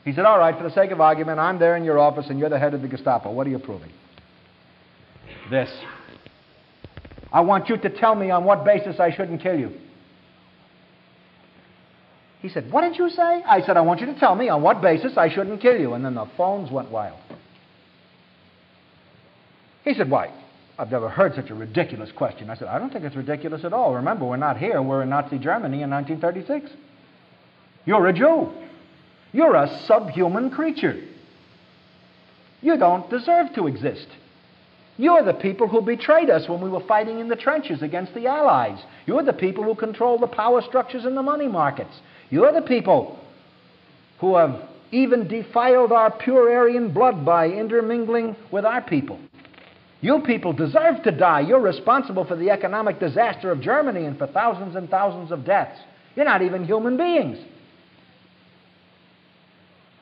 He 0.08 0.14
said, 0.14 0.24
All 0.24 0.38
right, 0.38 0.56
for 0.56 0.62
the 0.62 0.70
sake 0.70 0.90
of 0.90 1.02
argument, 1.02 1.38
I'm 1.38 1.58
there 1.58 1.76
in 1.76 1.84
your 1.84 1.98
office 1.98 2.28
and 2.30 2.38
you're 2.38 2.48
the 2.48 2.58
head 2.58 2.72
of 2.72 2.80
the 2.80 2.88
Gestapo. 2.88 3.30
What 3.30 3.46
are 3.46 3.50
you 3.50 3.58
proving? 3.58 3.92
This. 5.50 5.68
I 7.30 7.42
want 7.42 7.68
you 7.68 7.76
to 7.76 7.90
tell 7.90 8.14
me 8.14 8.30
on 8.30 8.44
what 8.44 8.64
basis 8.64 8.98
I 8.98 9.14
shouldn't 9.14 9.42
kill 9.42 9.58
you. 9.58 9.70
He 12.40 12.48
said, 12.48 12.72
What 12.72 12.88
did 12.88 12.96
you 12.96 13.10
say? 13.10 13.42
I 13.46 13.60
said, 13.60 13.76
I 13.76 13.82
want 13.82 14.00
you 14.00 14.06
to 14.06 14.18
tell 14.18 14.34
me 14.34 14.48
on 14.48 14.62
what 14.62 14.80
basis 14.80 15.12
I 15.18 15.28
shouldn't 15.28 15.60
kill 15.60 15.78
you. 15.78 15.92
And 15.92 16.02
then 16.02 16.14
the 16.14 16.26
phones 16.38 16.70
went 16.70 16.90
wild. 16.90 17.18
He 19.84 19.92
said, 19.92 20.08
Why? 20.08 20.32
I've 20.78 20.90
never 20.90 21.10
heard 21.10 21.34
such 21.34 21.50
a 21.50 21.54
ridiculous 21.54 22.10
question. 22.16 22.48
I 22.48 22.56
said, 22.56 22.68
I 22.68 22.78
don't 22.78 22.90
think 22.90 23.04
it's 23.04 23.16
ridiculous 23.16 23.62
at 23.62 23.74
all. 23.74 23.94
Remember, 23.96 24.24
we're 24.24 24.38
not 24.38 24.56
here. 24.56 24.80
We're 24.80 25.02
in 25.02 25.10
Nazi 25.10 25.38
Germany 25.38 25.82
in 25.82 25.90
1936. 25.90 26.70
You're 27.84 28.06
a 28.06 28.12
Jew. 28.14 28.67
You're 29.32 29.56
a 29.56 29.80
subhuman 29.86 30.50
creature. 30.50 31.02
You 32.60 32.76
don't 32.76 33.08
deserve 33.10 33.54
to 33.54 33.66
exist. 33.66 34.08
You're 34.96 35.22
the 35.22 35.34
people 35.34 35.68
who 35.68 35.80
betrayed 35.80 36.28
us 36.28 36.48
when 36.48 36.60
we 36.60 36.68
were 36.68 36.80
fighting 36.80 37.20
in 37.20 37.28
the 37.28 37.36
trenches 37.36 37.82
against 37.82 38.14
the 38.14 38.26
Allies. 38.26 38.80
You're 39.06 39.22
the 39.22 39.32
people 39.32 39.62
who 39.62 39.76
control 39.76 40.18
the 40.18 40.26
power 40.26 40.60
structures 40.60 41.04
in 41.04 41.14
the 41.14 41.22
money 41.22 41.46
markets. 41.46 42.00
You're 42.30 42.52
the 42.52 42.62
people 42.62 43.18
who 44.18 44.36
have 44.36 44.68
even 44.90 45.28
defiled 45.28 45.92
our 45.92 46.10
pure 46.10 46.52
Aryan 46.52 46.92
blood 46.92 47.24
by 47.24 47.48
intermingling 47.48 48.34
with 48.50 48.64
our 48.64 48.82
people. 48.82 49.20
You 50.00 50.20
people 50.20 50.52
deserve 50.52 51.02
to 51.04 51.12
die. 51.12 51.40
You're 51.40 51.60
responsible 51.60 52.24
for 52.24 52.36
the 52.36 52.50
economic 52.50 52.98
disaster 52.98 53.52
of 53.52 53.60
Germany 53.60 54.04
and 54.04 54.18
for 54.18 54.26
thousands 54.26 54.74
and 54.74 54.88
thousands 54.88 55.30
of 55.30 55.44
deaths. 55.44 55.78
You're 56.16 56.24
not 56.24 56.42
even 56.42 56.64
human 56.64 56.96
beings. 56.96 57.38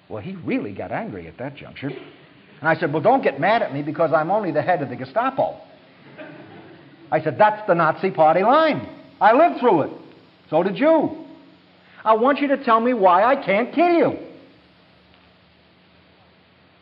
Well, 0.09 0.23
he 0.23 0.37
really 0.37 0.73
got 0.73 0.93
angry 0.93 1.27
at 1.27 1.39
that 1.39 1.57
juncture. 1.57 1.89
And 1.89 2.69
I 2.69 2.77
said, 2.77 2.93
Well, 2.93 3.03
don't 3.03 3.23
get 3.23 3.41
mad 3.41 3.63
at 3.63 3.73
me 3.73 3.83
because 3.83 4.13
I'm 4.15 4.31
only 4.31 4.53
the 4.53 4.63
head 4.63 4.83
of 4.83 4.89
the 4.89 4.97
Gestapo. 4.97 5.61
I 7.11 7.23
said, 7.23 7.37
That's 7.39 7.67
the 7.67 7.75
Nazi 7.75 8.11
Party 8.11 8.43
line. 8.43 8.89
I 9.21 9.33
lived 9.33 9.61
through 9.61 9.83
it. 9.83 9.91
So 10.51 10.63
did 10.63 10.79
you. 10.79 11.25
I 12.05 12.15
want 12.15 12.39
you 12.39 12.49
to 12.49 12.63
tell 12.63 12.81
me 12.81 12.95
why 12.95 13.25
I 13.25 13.35
can't 13.45 13.75
kill 13.75 13.89
you. 13.89 14.19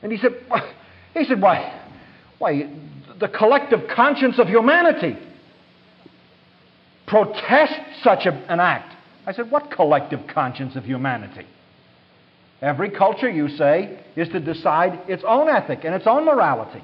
And 0.03 0.13
he 0.13 0.19
said, 0.19 0.33
he 1.15 1.25
said, 1.25 1.41
why, 1.41 1.83
why, 2.39 2.71
the 3.19 3.29
collective 3.29 3.89
conscience 3.95 4.39
of 4.39 4.49
humanity 4.49 5.17
protests 7.07 8.03
such 8.03 8.27
a, 8.27 8.33
an 8.53 8.61
act. 8.61 8.95
I 9.27 9.33
said, 9.33 9.51
What 9.51 9.71
collective 9.71 10.21
conscience 10.33 10.77
of 10.77 10.85
humanity? 10.85 11.47
Every 12.65 12.89
culture, 12.89 13.29
you 13.29 13.51
say, 13.51 14.03
is 14.17 14.31
to 14.31 14.41
decide 14.41 14.99
its 15.07 15.23
own 15.23 15.51
ethic 15.51 15.81
and 15.85 15.95
its 15.95 16.07
own 16.07 16.25
morality. 16.25 16.83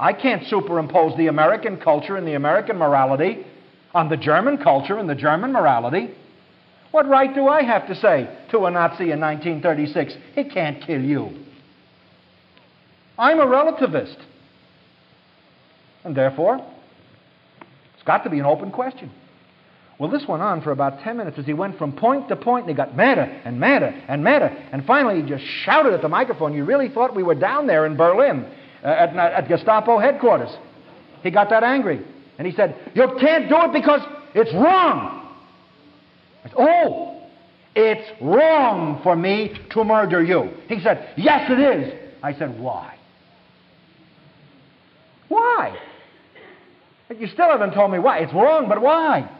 I 0.00 0.12
can't 0.12 0.44
superimpose 0.48 1.16
the 1.16 1.28
American 1.28 1.76
culture 1.76 2.16
and 2.16 2.26
the 2.26 2.34
American 2.34 2.76
morality 2.76 3.46
on 3.94 4.08
the 4.08 4.16
German 4.16 4.58
culture 4.58 4.98
and 4.98 5.08
the 5.08 5.14
German 5.14 5.52
morality. 5.52 6.12
What 6.90 7.06
right 7.06 7.32
do 7.32 7.46
I 7.46 7.62
have 7.62 7.86
to 7.86 7.94
say 7.94 8.36
to 8.50 8.64
a 8.64 8.70
Nazi 8.72 9.12
in 9.12 9.20
1936, 9.20 10.12
he 10.34 10.42
can't 10.50 10.82
kill 10.82 11.00
you? 11.00 11.38
I'm 13.16 13.38
a 13.38 13.46
relativist. 13.46 14.16
And 16.02 16.16
therefore, 16.16 16.66
it's 17.94 18.02
got 18.04 18.24
to 18.24 18.30
be 18.30 18.40
an 18.40 18.46
open 18.46 18.72
question. 18.72 19.12
Well, 20.00 20.08
this 20.08 20.26
went 20.26 20.42
on 20.42 20.62
for 20.62 20.72
about 20.72 21.00
10 21.00 21.18
minutes 21.18 21.38
as 21.38 21.44
he 21.44 21.52
went 21.52 21.76
from 21.76 21.92
point 21.92 22.28
to 22.28 22.36
point, 22.36 22.64
and 22.64 22.70
he 22.70 22.74
got 22.74 22.96
madder 22.96 23.24
and 23.44 23.60
madder 23.60 23.94
and 24.08 24.24
madder. 24.24 24.46
And 24.72 24.86
finally, 24.86 25.20
he 25.20 25.28
just 25.28 25.44
shouted 25.44 25.92
at 25.92 26.00
the 26.00 26.08
microphone. 26.08 26.54
You 26.54 26.64
really 26.64 26.88
thought 26.88 27.14
we 27.14 27.22
were 27.22 27.34
down 27.34 27.66
there 27.66 27.84
in 27.84 27.98
Berlin 27.98 28.46
uh, 28.82 28.86
at, 28.86 29.14
at 29.14 29.48
Gestapo 29.48 29.98
headquarters. 29.98 30.48
He 31.22 31.30
got 31.30 31.50
that 31.50 31.62
angry. 31.64 32.02
And 32.38 32.46
he 32.46 32.54
said, 32.54 32.76
You 32.94 33.14
can't 33.20 33.50
do 33.50 33.56
it 33.60 33.74
because 33.74 34.00
it's 34.34 34.50
wrong. 34.54 35.36
Said, 36.44 36.54
oh, 36.56 37.22
it's 37.76 38.10
wrong 38.22 39.00
for 39.02 39.14
me 39.14 39.54
to 39.72 39.84
murder 39.84 40.22
you. 40.24 40.50
He 40.66 40.80
said, 40.80 41.12
Yes, 41.18 41.50
it 41.50 41.60
is. 41.60 41.92
I 42.22 42.32
said, 42.32 42.58
Why? 42.58 42.96
Why? 45.28 45.78
You 47.10 47.26
still 47.26 47.50
haven't 47.50 47.74
told 47.74 47.92
me 47.92 47.98
why. 47.98 48.20
It's 48.20 48.32
wrong, 48.32 48.66
but 48.66 48.80
why? 48.80 49.36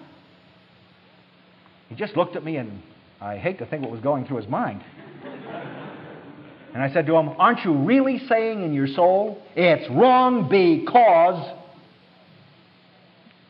He 1.90 1.96
just 1.96 2.16
looked 2.16 2.36
at 2.36 2.44
me, 2.44 2.56
and 2.56 2.80
I 3.20 3.36
hate 3.36 3.58
to 3.58 3.66
think 3.66 3.82
what 3.82 3.90
was 3.90 4.00
going 4.00 4.24
through 4.24 4.38
his 4.38 4.48
mind. 4.48 4.82
And 6.72 6.82
I 6.82 6.92
said 6.92 7.06
to 7.06 7.16
him, 7.16 7.30
Aren't 7.36 7.64
you 7.64 7.74
really 7.74 8.18
saying 8.28 8.62
in 8.62 8.72
your 8.72 8.86
soul, 8.86 9.42
it's 9.56 9.90
wrong 9.90 10.48
because 10.48 11.56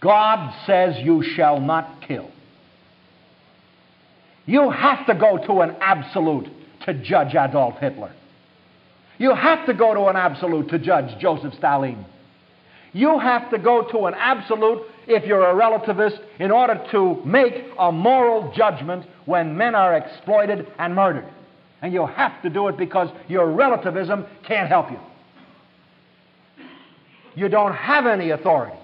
God 0.00 0.54
says 0.66 0.96
you 1.02 1.22
shall 1.22 1.60
not 1.60 2.02
kill? 2.08 2.30
You 4.46 4.70
have 4.70 5.06
to 5.06 5.14
go 5.14 5.36
to 5.46 5.60
an 5.60 5.76
absolute 5.82 6.48
to 6.86 6.94
judge 6.94 7.34
Adolf 7.34 7.78
Hitler. 7.78 8.12
You 9.18 9.34
have 9.34 9.66
to 9.66 9.74
go 9.74 9.92
to 9.92 10.06
an 10.06 10.16
absolute 10.16 10.70
to 10.70 10.78
judge 10.78 11.20
Joseph 11.20 11.52
Stalin. 11.58 12.06
You 12.92 13.18
have 13.18 13.50
to 13.50 13.58
go 13.58 13.82
to 13.92 14.06
an 14.06 14.14
absolute 14.14 14.82
if 15.06 15.24
you're 15.24 15.48
a 15.48 15.54
relativist 15.54 16.18
in 16.38 16.50
order 16.50 16.84
to 16.90 17.22
make 17.24 17.66
a 17.78 17.92
moral 17.92 18.52
judgment 18.56 19.06
when 19.26 19.56
men 19.56 19.74
are 19.74 19.96
exploited 19.96 20.66
and 20.78 20.94
murdered. 20.94 21.28
And 21.82 21.92
you 21.92 22.06
have 22.06 22.42
to 22.42 22.50
do 22.50 22.68
it 22.68 22.76
because 22.76 23.08
your 23.28 23.50
relativism 23.50 24.26
can't 24.46 24.68
help 24.68 24.90
you. 24.90 24.98
You 27.34 27.48
don't 27.48 27.74
have 27.74 28.06
any 28.06 28.30
authority. 28.30 28.76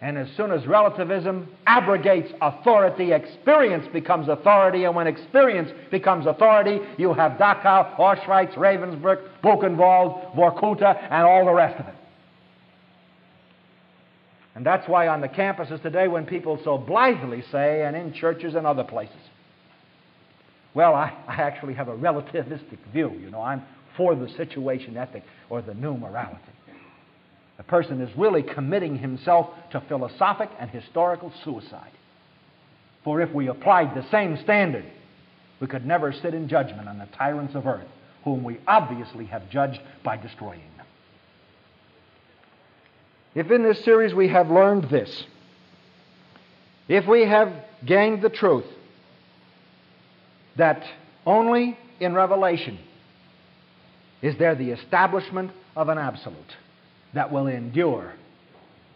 And 0.00 0.18
as 0.18 0.28
soon 0.36 0.50
as 0.50 0.66
relativism 0.66 1.48
abrogates 1.66 2.30
authority, 2.42 3.12
experience 3.12 3.86
becomes 3.92 4.28
authority. 4.28 4.84
And 4.84 4.94
when 4.94 5.06
experience 5.06 5.70
becomes 5.90 6.26
authority, 6.26 6.80
you 6.98 7.14
have 7.14 7.32
Dachau, 7.32 7.96
Auschwitz, 7.96 8.54
Ravensbrück, 8.54 9.22
Buchenwald, 9.42 10.34
Vorkuta, 10.34 11.00
and 11.10 11.22
all 11.22 11.46
the 11.46 11.54
rest 11.54 11.80
of 11.80 11.86
it. 11.88 11.94
And 14.54 14.64
that's 14.64 14.88
why 14.88 15.08
on 15.08 15.20
the 15.20 15.28
campuses 15.28 15.82
today, 15.82 16.06
when 16.06 16.26
people 16.26 16.60
so 16.62 16.78
blithely 16.78 17.42
say, 17.50 17.84
and 17.84 17.96
in 17.96 18.12
churches 18.12 18.54
and 18.54 18.66
other 18.66 18.84
places, 18.84 19.16
well, 20.74 20.94
I, 20.94 21.12
I 21.26 21.34
actually 21.34 21.74
have 21.74 21.88
a 21.88 21.96
relativistic 21.96 22.78
view. 22.92 23.12
You 23.20 23.30
know, 23.30 23.40
I'm 23.40 23.62
for 23.96 24.14
the 24.14 24.28
situation 24.36 24.96
ethic 24.96 25.24
or 25.50 25.62
the 25.62 25.74
new 25.74 25.96
morality. 25.96 26.40
A 27.58 27.62
person 27.62 28.00
is 28.00 28.16
really 28.16 28.42
committing 28.42 28.98
himself 28.98 29.50
to 29.70 29.80
philosophic 29.88 30.50
and 30.58 30.70
historical 30.70 31.32
suicide. 31.44 31.92
For 33.04 33.20
if 33.20 33.32
we 33.32 33.48
applied 33.48 33.94
the 33.94 34.08
same 34.10 34.36
standard, 34.42 34.84
we 35.60 35.68
could 35.68 35.86
never 35.86 36.12
sit 36.12 36.34
in 36.34 36.48
judgment 36.48 36.88
on 36.88 36.98
the 36.98 37.06
tyrants 37.16 37.54
of 37.54 37.66
earth, 37.66 37.86
whom 38.24 38.42
we 38.42 38.58
obviously 38.66 39.26
have 39.26 39.48
judged 39.50 39.80
by 40.02 40.16
destroying. 40.16 40.62
If 43.34 43.50
in 43.50 43.62
this 43.62 43.84
series 43.84 44.14
we 44.14 44.28
have 44.28 44.50
learned 44.50 44.84
this, 44.84 45.24
if 46.88 47.06
we 47.06 47.22
have 47.22 47.52
gained 47.84 48.22
the 48.22 48.30
truth 48.30 48.66
that 50.56 50.84
only 51.26 51.76
in 51.98 52.14
Revelation 52.14 52.78
is 54.22 54.36
there 54.38 54.54
the 54.54 54.70
establishment 54.70 55.50
of 55.76 55.88
an 55.88 55.98
absolute 55.98 56.56
that 57.12 57.32
will 57.32 57.46
endure 57.46 58.12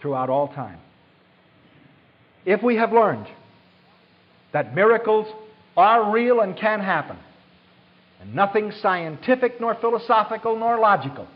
throughout 0.01 0.31
all 0.31 0.49
time. 0.49 0.79
If 2.45 2.63
we 2.63 2.77
have 2.77 2.93
learned 2.93 3.27
that 4.53 4.75
miracles 4.75 5.27
are 5.77 6.13
real 6.13 6.41
and 6.41 6.57
can 6.57 6.81
happen, 6.81 7.17
and 8.21 8.35
nothing 8.35 8.73
scientific 8.73 9.61
nor 9.61 9.75
philosophical 9.75 10.57
nor 10.57 10.79
logical 10.79 11.27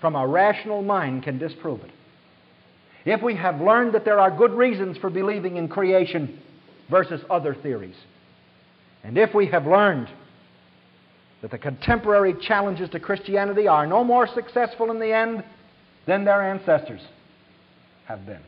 from 0.00 0.16
a 0.16 0.26
rational 0.26 0.82
mind 0.82 1.22
can 1.22 1.38
disprove 1.38 1.80
it. 1.80 1.90
If 3.04 3.22
we 3.22 3.36
have 3.36 3.60
learned 3.60 3.94
that 3.94 4.04
there 4.04 4.18
are 4.18 4.30
good 4.30 4.52
reasons 4.52 4.96
for 4.98 5.10
believing 5.10 5.56
in 5.56 5.68
creation 5.68 6.40
versus 6.90 7.20
other 7.30 7.54
theories, 7.54 7.96
and 9.02 9.18
if 9.18 9.34
we 9.34 9.46
have 9.48 9.66
learned 9.66 10.08
that 11.42 11.50
the 11.50 11.58
contemporary 11.58 12.34
challenges 12.40 12.88
to 12.90 13.00
Christianity 13.00 13.68
are 13.68 13.86
no 13.86 14.02
more 14.02 14.26
successful 14.26 14.90
in 14.90 14.98
the 14.98 15.12
end 15.14 15.44
than 16.06 16.24
their 16.24 16.42
ancestors 16.42 17.02
have 18.06 18.24
been, 18.24 18.40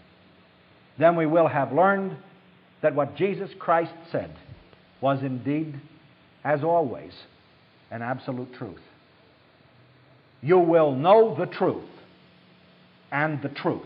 then 0.99 1.17
we 1.17 1.27
will 1.27 1.49
have 1.49 1.73
learned 1.73 2.17
that 2.83 2.95
what 2.95 3.17
Jesus 3.17 3.51
Christ 3.59 3.93
said 4.11 4.35
was 5.03 5.23
indeed, 5.23 5.79
as 6.45 6.65
always, 6.65 7.13
an 7.91 8.01
absolute 8.01 8.53
truth. 8.55 8.81
You 10.43 10.59
will 10.59 10.93
know 10.93 11.35
the 11.39 11.47
truth, 11.47 11.85
and 13.11 13.43
the 13.43 13.49
truth 13.49 13.83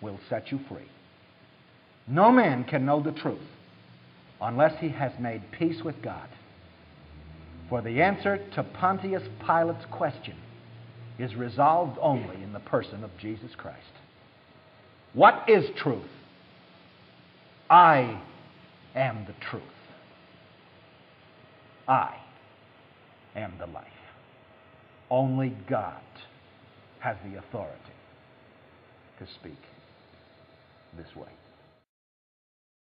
will 0.00 0.18
set 0.28 0.50
you 0.50 0.60
free. 0.68 0.88
No 2.06 2.30
man 2.32 2.64
can 2.64 2.86
know 2.86 3.02
the 3.02 3.12
truth 3.12 3.38
unless 4.40 4.80
he 4.80 4.88
has 4.88 5.12
made 5.20 5.42
peace 5.52 5.82
with 5.84 6.00
God. 6.02 6.28
For 7.68 7.82
the 7.82 8.00
answer 8.00 8.38
to 8.54 8.62
Pontius 8.62 9.22
Pilate's 9.44 9.84
question 9.90 10.36
is 11.18 11.34
resolved 11.34 11.98
only 12.00 12.42
in 12.42 12.52
the 12.52 12.60
person 12.60 13.04
of 13.04 13.10
Jesus 13.18 13.50
Christ. 13.56 13.78
What 15.12 15.44
is 15.48 15.64
truth? 15.76 16.02
I 17.68 18.22
am 18.94 19.26
the 19.26 19.34
truth. 19.50 19.62
I 21.86 22.16
am 23.34 23.54
the 23.58 23.66
life. 23.66 23.97
Only 25.10 25.56
God 25.68 26.02
has 27.00 27.16
the 27.24 27.38
authority 27.38 27.74
to 29.18 29.26
speak 29.26 29.62
this 30.96 31.14
way. 31.16 31.28